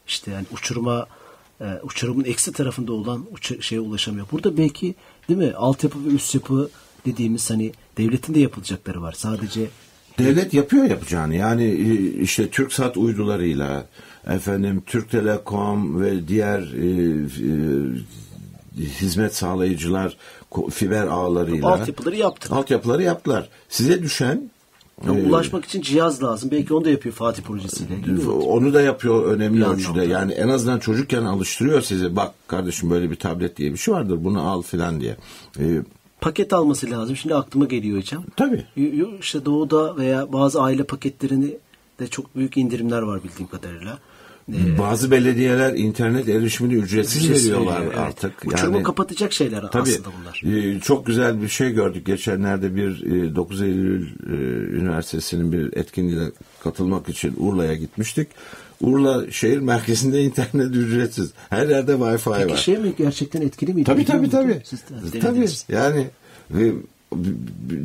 işte 0.08 0.32
yani 0.32 0.46
uçuruma 0.52 1.08
e, 1.62 1.66
uçurumun 1.84 2.24
eksi 2.24 2.52
tarafında 2.52 2.94
olan 2.94 3.26
uç, 3.32 3.66
şeye 3.66 3.80
ulaşamıyor. 3.80 4.28
Burada 4.32 4.58
belki 4.58 4.96
değil 5.30 5.40
mi 5.40 5.54
altyapı 5.54 6.06
ve 6.06 6.10
üst 6.10 6.36
yapı 6.36 6.70
dediğimiz 7.06 7.50
hani 7.50 7.72
devletin 7.98 8.34
de 8.34 8.40
yapılacakları 8.40 9.02
var. 9.02 9.12
Sadece 9.12 9.70
Devlet 10.20 10.54
yapıyor 10.54 10.86
yapacağını. 10.86 11.36
Yani 11.36 11.64
e, 11.64 12.22
işte 12.22 12.50
TürkSat 12.50 12.98
uydularıyla 12.98 13.86
efendim 14.28 14.84
Türk 14.86 15.12
Telekom 15.12 16.02
ve 16.02 16.28
diğer 16.28 16.60
e, 16.60 16.88
e, 17.26 18.84
hizmet 18.84 19.36
sağlayıcılar 19.36 20.18
fiber 20.72 21.08
ağlarıyla 21.08 21.68
altyapıları 21.68 22.16
yaptılar. 22.16 22.58
Altyapıları 22.58 23.04
yaptılar. 23.04 23.50
Size 23.70 24.04
düşen 24.04 24.50
ya 25.08 25.14
ee, 25.14 25.24
ulaşmak 25.24 25.66
için 25.66 25.82
cihaz 25.82 26.24
lazım. 26.24 26.52
Belki 26.52 26.74
onu 26.74 26.86
da 26.86 26.90
yapıyor 26.90 27.16
Fatih 27.16 27.44
projesiyle. 27.44 28.30
Onu 28.30 28.74
da 28.74 28.82
yapıyor 28.82 29.26
önemli 29.26 29.62
bir 29.62 29.66
ölçüde. 29.66 30.06
Yani 30.06 30.34
en 30.34 30.50
azından 30.50 30.80
çocukken 30.80 31.24
alıştırıyor 31.24 31.82
sizi. 31.82 32.16
Bak 32.16 32.34
kardeşim 32.48 32.90
böyle 32.90 33.12
bir 33.12 33.16
tablet 33.16 33.58
diye 33.58 33.74
bir 33.74 33.78
şey 33.78 33.94
vardır. 33.94 34.24
Bunu 34.24 34.50
al 34.50 34.62
filan 34.62 35.02
diye. 35.02 35.16
Ee, 35.60 35.82
paket 36.22 36.54
alması 36.54 36.90
lazım. 36.90 37.16
Şimdi 37.16 37.36
aklıma 37.36 37.66
geliyor 37.66 37.98
hocam. 37.98 38.24
Tabii. 38.36 38.66
İşte 39.22 39.46
doğuda 39.46 39.98
veya 39.98 40.34
bazı 40.34 40.62
aile 40.62 40.84
paketlerini 40.84 41.58
de 42.00 42.08
çok 42.08 42.36
büyük 42.36 42.58
indirimler 42.58 43.02
var 43.02 43.24
bildiğim 43.24 43.48
kadarıyla. 43.50 43.98
Ee, 44.54 44.78
Bazı 44.80 45.12
belediyeler 45.12 45.74
internet 45.74 46.30
erişimini 46.30 46.74
ücretsiz, 46.74 47.26
ücretsiz 47.26 47.48
veriyorlar 47.50 47.82
veriyor, 47.82 47.94
artık. 47.94 48.34
Evet. 48.44 48.54
Uçurumu 48.54 48.76
yani, 48.76 48.84
kapatacak 48.84 49.34
şeyler 49.34 49.62
tabii, 49.72 49.82
aslında 49.82 50.10
bunlar. 50.22 50.76
E, 50.76 50.80
çok 50.80 51.06
güzel 51.06 51.42
bir 51.42 51.48
şey 51.48 51.72
gördük. 51.72 52.06
Geçenlerde 52.06 52.76
bir 52.76 53.04
e, 53.04 53.36
9 53.36 53.62
Eylül 53.62 54.08
e, 54.08 54.34
Üniversitesi'nin 54.78 55.52
bir 55.52 55.78
etkinliğine 55.78 56.32
katılmak 56.64 57.10
için 57.10 57.36
Urla'ya 57.40 57.76
gitmiştik. 57.76 58.28
Urla 58.82 59.32
şehir 59.32 59.60
merkezinde 59.60 60.22
internet 60.24 60.76
ücretsiz. 60.76 61.32
Her 61.50 61.68
yerde 61.68 61.92
Wi-Fi 61.92 62.38
Peki 62.38 62.52
var. 62.52 62.58
şey 62.58 62.78
mi 62.78 62.94
gerçekten 62.98 63.42
etkili 63.42 63.74
miydi? 63.74 63.86
Tabii 63.86 64.06
tabii 64.06 64.30
tabii. 64.30 64.62
tabii. 65.22 65.46
Yani 65.70 66.08
e, 66.60 66.74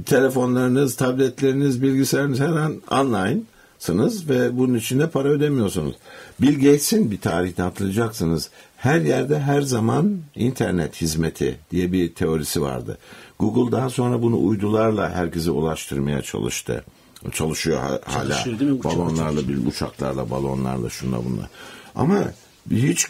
telefonlarınız, 0.07 0.96
tabletleriniz, 0.96 1.83
bilgisayarınız 1.83 2.40
her 2.40 2.48
an 2.48 2.83
online 2.90 3.40
sınız 3.85 4.29
ve 4.29 4.59
bunun 4.59 4.75
için 4.75 5.01
de 5.01 5.11
para 5.11 5.29
ödemiyorsunuz. 5.29 5.94
Bill 6.40 6.55
Gates'in 6.55 7.11
bir 7.11 7.20
tarihte 7.20 7.62
hatırlayacaksınız. 7.62 8.51
Her 8.77 9.01
yerde 9.01 9.40
her 9.40 9.62
zaman 9.62 10.18
internet 10.35 11.01
hizmeti 11.01 11.59
diye 11.70 11.92
bir 11.92 12.14
teorisi 12.14 12.62
vardı. 12.62 12.99
Google 13.38 13.73
daha 13.73 13.90
sonra 13.90 14.23
bunu 14.23 14.47
uydularla 14.47 15.11
herkese 15.11 15.51
ulaştırmaya 15.51 16.23
çalıştı. 16.23 16.85
Çalışıyor 17.33 17.79
hala. 18.05 18.44
Balonlarla, 18.85 19.49
bir 19.49 19.66
uçaklarla, 19.66 20.31
balonlarla, 20.31 20.90
şunla 20.90 21.25
bunla. 21.25 21.49
Ama 21.94 22.25
hiç 22.70 23.07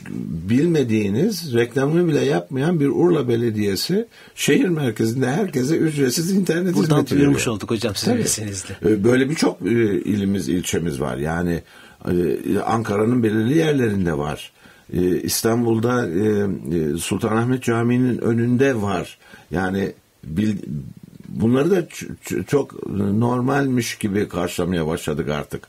bilmediğiniz 0.48 1.54
reklamını 1.54 2.08
bile 2.08 2.24
yapmayan 2.24 2.80
bir 2.80 2.86
Urla 2.88 3.28
Belediyesi 3.28 4.06
şehir 4.34 4.68
merkezinde 4.68 5.30
herkese 5.30 5.76
ücretsiz 5.76 6.30
internet 6.30 6.74
Buradan 6.74 6.96
hizmeti 6.96 7.14
veriyor. 7.16 7.34
Buradan 7.34 7.52
olduk 7.52 7.70
hocam 7.70 7.94
sizin 7.94 8.16
vesilenizle. 8.16 8.76
Ee, 8.84 9.04
böyle 9.04 9.30
birçok 9.30 9.62
e, 9.62 10.00
ilimiz, 10.00 10.48
ilçemiz 10.48 11.00
var. 11.00 11.16
Yani 11.16 11.62
e, 12.04 12.58
Ankara'nın 12.58 13.22
belirli 13.22 13.58
yerlerinde 13.58 14.18
var. 14.18 14.52
E, 14.92 15.20
İstanbul'da 15.20 16.08
Sultanahmet 16.98 17.62
Camii'nin 17.62 18.18
önünde 18.18 18.82
var. 18.82 19.18
Yani 19.50 19.92
bunları 21.28 21.70
da 21.70 21.86
çok 22.46 22.86
normalmiş 22.92 23.98
gibi 23.98 24.28
karşılamaya 24.28 24.86
başladık 24.86 25.28
artık 25.28 25.68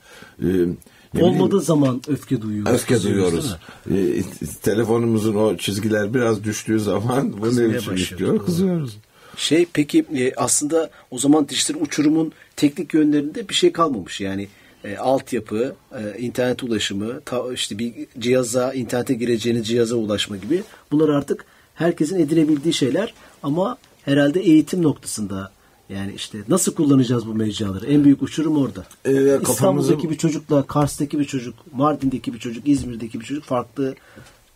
Olmadığı 1.22 1.60
zaman 1.60 2.02
öfke 2.08 2.42
duyuyoruz. 2.42 2.72
Öfke 2.72 3.02
duyuyoruz. 3.02 3.56
E, 3.90 4.22
telefonumuzun 4.62 5.34
o 5.34 5.56
çizgiler 5.56 6.14
biraz 6.14 6.44
düştüğü 6.44 6.80
zaman 6.80 7.32
bu 7.32 7.46
ne 7.46 7.50
başlıyoruz. 7.50 8.00
istiyor? 8.00 8.44
Kızıyoruz. 8.44 8.96
Şey 9.36 9.66
peki 9.72 10.04
e, 10.14 10.34
aslında 10.34 10.90
o 11.10 11.18
zaman 11.18 11.48
dijital 11.48 11.80
uçurumun 11.80 12.32
teknik 12.56 12.94
yönlerinde 12.94 13.48
bir 13.48 13.54
şey 13.54 13.72
kalmamış. 13.72 14.20
Yani 14.20 14.48
e, 14.84 14.96
altyapı, 14.96 15.74
e, 15.98 16.18
internet 16.18 16.62
ulaşımı, 16.62 17.20
ta, 17.20 17.52
işte 17.52 17.78
bir 17.78 17.92
cihaza, 18.18 18.72
internete 18.72 19.14
gireceğiniz 19.14 19.68
cihaza 19.68 19.96
ulaşma 19.96 20.36
gibi. 20.36 20.62
Bunlar 20.92 21.08
artık 21.08 21.44
herkesin 21.74 22.20
edinebildiği 22.20 22.74
şeyler 22.74 23.14
ama 23.42 23.78
herhalde 24.04 24.40
eğitim 24.40 24.82
noktasında 24.82 25.52
yani 25.88 26.12
işte 26.16 26.38
nasıl 26.48 26.74
kullanacağız 26.74 27.26
bu 27.26 27.34
mecraları? 27.34 27.86
En 27.86 28.04
büyük 28.04 28.22
uçurum 28.22 28.56
orada. 28.56 28.86
Ee, 29.04 29.10
kafamızı- 29.12 29.52
İstanbul'daki 29.52 30.10
bir 30.10 30.16
çocukla 30.18 30.62
Kars'taki 30.62 31.18
bir 31.18 31.24
çocuk, 31.24 31.54
Mardin'deki 31.72 32.34
bir 32.34 32.38
çocuk, 32.38 32.68
İzmir'deki 32.68 33.20
bir 33.20 33.24
çocuk 33.24 33.44
farklı 33.44 33.94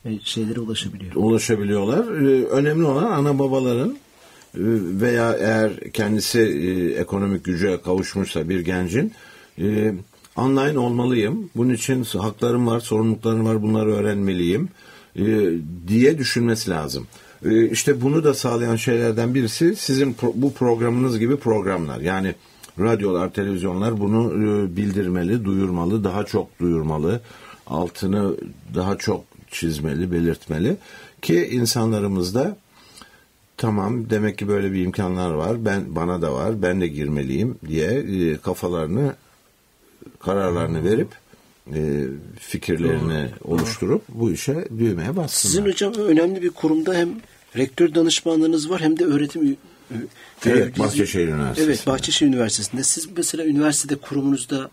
e, 0.04 0.18
şeylere 0.24 0.60
ulaşabiliyor. 0.60 1.12
ulaşabiliyorlar. 1.14 2.04
Ee, 2.22 2.44
önemli 2.44 2.84
olan 2.84 3.10
ana 3.10 3.38
babaların 3.38 3.88
e, 3.90 3.96
veya 5.00 5.32
eğer 5.32 5.90
kendisi 5.92 6.40
e, 6.40 6.90
ekonomik 7.00 7.44
güce 7.44 7.80
kavuşmuşsa 7.84 8.48
bir 8.48 8.60
gencin 8.60 9.12
online 10.36 10.78
olmalıyım. 10.78 11.50
Bunun 11.56 11.74
için 11.74 12.04
haklarım 12.04 12.66
var, 12.66 12.80
sorumluluklarım 12.80 13.44
var, 13.46 13.62
bunları 13.62 13.92
öğrenmeliyim 13.94 14.68
diye 15.88 16.18
düşünmesi 16.18 16.70
lazım. 16.70 17.06
E, 17.44 17.70
işte 17.70 18.00
bunu 18.00 18.24
da 18.24 18.34
sağlayan 18.34 18.76
şeylerden 18.76 19.34
birisi 19.34 19.76
sizin 19.76 20.16
bu 20.34 20.54
programınız 20.54 21.18
gibi 21.18 21.36
programlar. 21.36 22.00
Yani 22.00 22.34
radyolar, 22.78 23.32
televizyonlar 23.32 24.00
bunu 24.00 24.32
e, 24.32 24.76
bildirmeli, 24.76 25.44
duyurmalı, 25.44 26.04
daha 26.04 26.24
çok 26.24 26.60
duyurmalı, 26.60 27.20
altını 27.66 28.36
daha 28.74 28.98
çok 28.98 29.24
çizmeli, 29.50 30.12
belirtmeli 30.12 30.76
ki 31.22 31.48
insanlarımız 31.52 32.34
da 32.34 32.56
tamam 33.56 34.10
demek 34.10 34.38
ki 34.38 34.48
böyle 34.48 34.72
bir 34.72 34.84
imkanlar 34.84 35.30
var. 35.30 35.64
Ben 35.64 35.96
bana 35.96 36.22
da 36.22 36.32
var. 36.32 36.62
Ben 36.62 36.80
de 36.80 36.88
girmeliyim 36.88 37.58
diye 37.66 37.88
e, 37.88 38.36
kafalarını 38.36 39.14
kararlarını 40.20 40.84
verip 40.84 41.08
e, 41.74 42.04
fikirlerini 42.38 43.26
oluşturup 43.44 44.02
bu 44.08 44.32
işe 44.32 44.66
büyümeye 44.70 45.08
Sizin 45.08 45.16
bassınlar. 45.16 45.72
hocam 45.72 45.94
önemli 45.94 46.42
bir 46.42 46.50
kurumda 46.50 46.94
hem 46.94 47.08
rektör 47.56 47.94
danışmanlığınız 47.94 48.70
var 48.70 48.80
hem 48.80 48.98
de 48.98 49.04
öğretim 49.04 49.56
Evet, 50.46 50.78
Bahçeşehir 50.78 51.28
Üniversitesi'nde. 51.28 51.72
Evet, 51.72 51.86
Bahçeşehir 51.86 52.30
Üniversitesi'nde. 52.30 52.82
Siz 52.82 53.08
mesela 53.16 53.44
üniversitede 53.44 53.96
kurumunuzda 53.96 54.70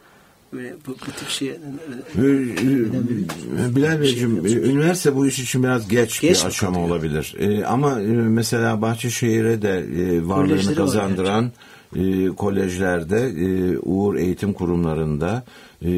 böyle 0.53 0.75
bu, 0.87 0.91
bu 0.91 1.11
tip 1.19 1.29
şey 1.29 1.47
Ee, 1.47 2.21
e, 2.21 3.75
Bilal 3.75 4.01
Beyciğim, 4.01 4.45
e, 4.45 4.51
üniversite 4.51 5.15
bu 5.15 5.27
iş 5.27 5.39
için 5.39 5.63
biraz 5.63 5.87
geç, 5.87 6.21
Geç 6.21 6.41
bir 6.41 6.47
aşama 6.47 6.79
olabilir. 6.79 7.35
E, 7.39 7.65
ama 7.65 8.01
e, 8.01 8.05
mesela 8.07 8.81
Bahçeşehir'e 8.81 9.61
de 9.61 9.77
e, 9.79 10.27
varlığını 10.27 10.47
Kolejleri 10.47 10.69
var 10.69 10.75
kazandıran 10.75 11.51
e, 11.95 12.27
kolejlerde, 12.27 13.19
e, 13.19 13.77
Uğur 13.77 14.15
Eğitim 14.15 14.53
Kurumlarında 14.53 15.43
e, 15.81 15.91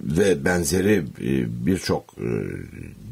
ve 0.00 0.44
benzeri 0.44 1.04
e, 1.20 1.66
birçok 1.66 2.04
e, 2.18 2.28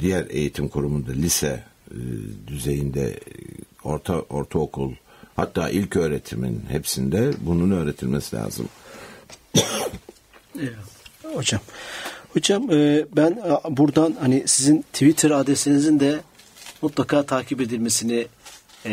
diğer 0.00 0.26
eğitim 0.30 0.68
kurumunda, 0.68 1.12
lise 1.12 1.64
e, 1.90 1.98
düzeyinde, 2.46 3.10
e, 3.10 3.18
orta 3.84 4.20
ortaokul, 4.20 4.92
hatta 5.36 5.70
ilk 5.70 5.96
öğretimin 5.96 6.62
hepsinde 6.68 7.30
bunun 7.40 7.70
öğretilmesi 7.70 8.36
lazım. 8.36 8.68
Hocam. 11.34 11.60
Hocam 12.32 12.70
e, 12.70 13.06
ben 13.16 13.38
buradan 13.68 14.16
hani 14.20 14.42
sizin 14.46 14.82
Twitter 14.82 15.30
adresinizin 15.30 16.00
de 16.00 16.20
mutlaka 16.82 17.22
takip 17.22 17.60
edilmesini 17.60 18.26
e, 18.86 18.90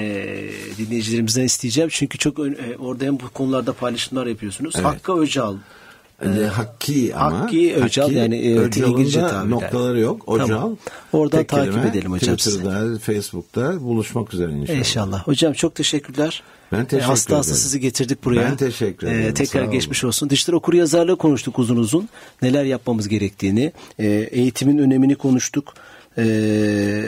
dinleyicilerimizden 0.77 1.43
isteyeceğim. 1.43 1.89
Çünkü 1.93 2.17
çok 2.17 2.39
e, 2.39 2.77
orada 2.79 3.05
hem 3.05 3.19
bu 3.19 3.29
konularda 3.33 3.73
paylaşımlar 3.73 4.27
yapıyorsunuz. 4.27 4.73
Evet. 4.75 4.85
Hakkı 4.85 5.13
Öcal. 5.19 5.55
E, 6.21 6.27
Hakki 6.45 7.15
ama 7.15 7.39
Hakkı 7.39 7.57
Öcal 7.57 8.11
yani 8.11 8.35
e, 8.35 8.51
İngilizce 8.65 9.21
tabirler. 9.21 9.49
noktaları 9.49 9.99
yok. 9.99 10.27
Ocal. 10.29 10.47
Tamam. 10.47 10.77
Oradan 11.13 11.37
tek 11.39 11.49
takip 11.49 11.73
kelime. 11.73 11.89
edelim 11.89 12.11
hocam. 12.11 12.35
Twitter'da, 12.35 12.99
Facebook'ta 12.99 13.81
buluşmak 13.81 14.33
üzere 14.33 14.51
inşallah. 14.51 14.77
İnşallah. 14.79 15.27
Hocam 15.27 15.53
çok 15.53 15.75
teşekkürler. 15.75 16.43
Ben 16.71 16.85
teşekkür 16.85 16.97
E, 16.97 17.07
hasta 17.07 17.37
hasta 17.37 17.51
ederim. 17.51 17.63
sizi 17.63 17.79
getirdik 17.79 18.23
buraya. 18.23 18.41
Ben 18.41 18.55
teşekkür 18.57 19.07
ederim. 19.07 19.33
tekrar 19.33 19.65
Sağ 19.65 19.71
geçmiş 19.71 20.03
olsun. 20.03 20.29
Dijital 20.29 20.53
okur 20.53 20.73
yazarlığı 20.73 21.17
konuştuk 21.17 21.59
uzun 21.59 21.77
uzun. 21.77 22.09
Neler 22.41 22.63
yapmamız 22.63 23.07
gerektiğini, 23.07 23.71
e, 23.99 24.05
eğitimin 24.07 24.77
önemini 24.77 25.15
konuştuk. 25.15 25.73
E, 26.17 26.23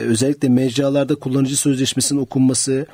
özellikle 0.07 0.49
mecralarda 0.49 1.15
kullanıcı 1.15 1.57
sözleşmesinin 1.57 2.19
okunması 2.19 2.85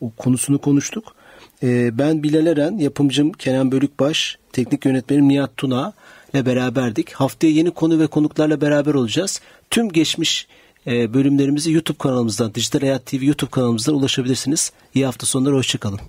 o 0.00 0.10
konusunu 0.10 0.58
konuştuk. 0.58 1.14
E, 1.62 1.98
ben 1.98 2.22
Bilal 2.22 2.46
Eren, 2.46 2.78
yapımcım 2.78 3.32
Kenan 3.32 3.72
Bölükbaş, 3.72 4.38
teknik 4.52 4.84
yönetmenim 4.84 5.28
Nihat 5.28 5.56
Tuna 5.56 5.92
ile 6.34 6.46
beraberdik. 6.46 7.12
Haftaya 7.12 7.52
yeni 7.52 7.70
konu 7.70 7.98
ve 7.98 8.06
konuklarla 8.06 8.60
beraber 8.60 8.94
olacağız. 8.94 9.40
Tüm 9.70 9.88
geçmiş 9.88 10.46
e, 10.86 11.14
bölümlerimizi 11.14 11.72
YouTube 11.72 11.98
kanalımızdan, 11.98 12.54
Dijital 12.54 12.80
Hayat 12.80 13.06
TV 13.06 13.24
YouTube 13.24 13.50
kanalımızdan 13.50 13.94
ulaşabilirsiniz. 13.94 14.72
İyi 14.94 15.04
hafta 15.04 15.26
sonları, 15.26 15.54
hoşçakalın. 15.54 16.00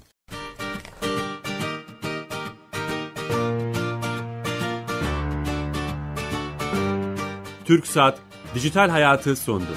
Türk 7.66 7.88
Saat 7.88 8.20
Dijital 8.56 8.90
Hayatı 8.90 9.36
sondu. 9.36 9.68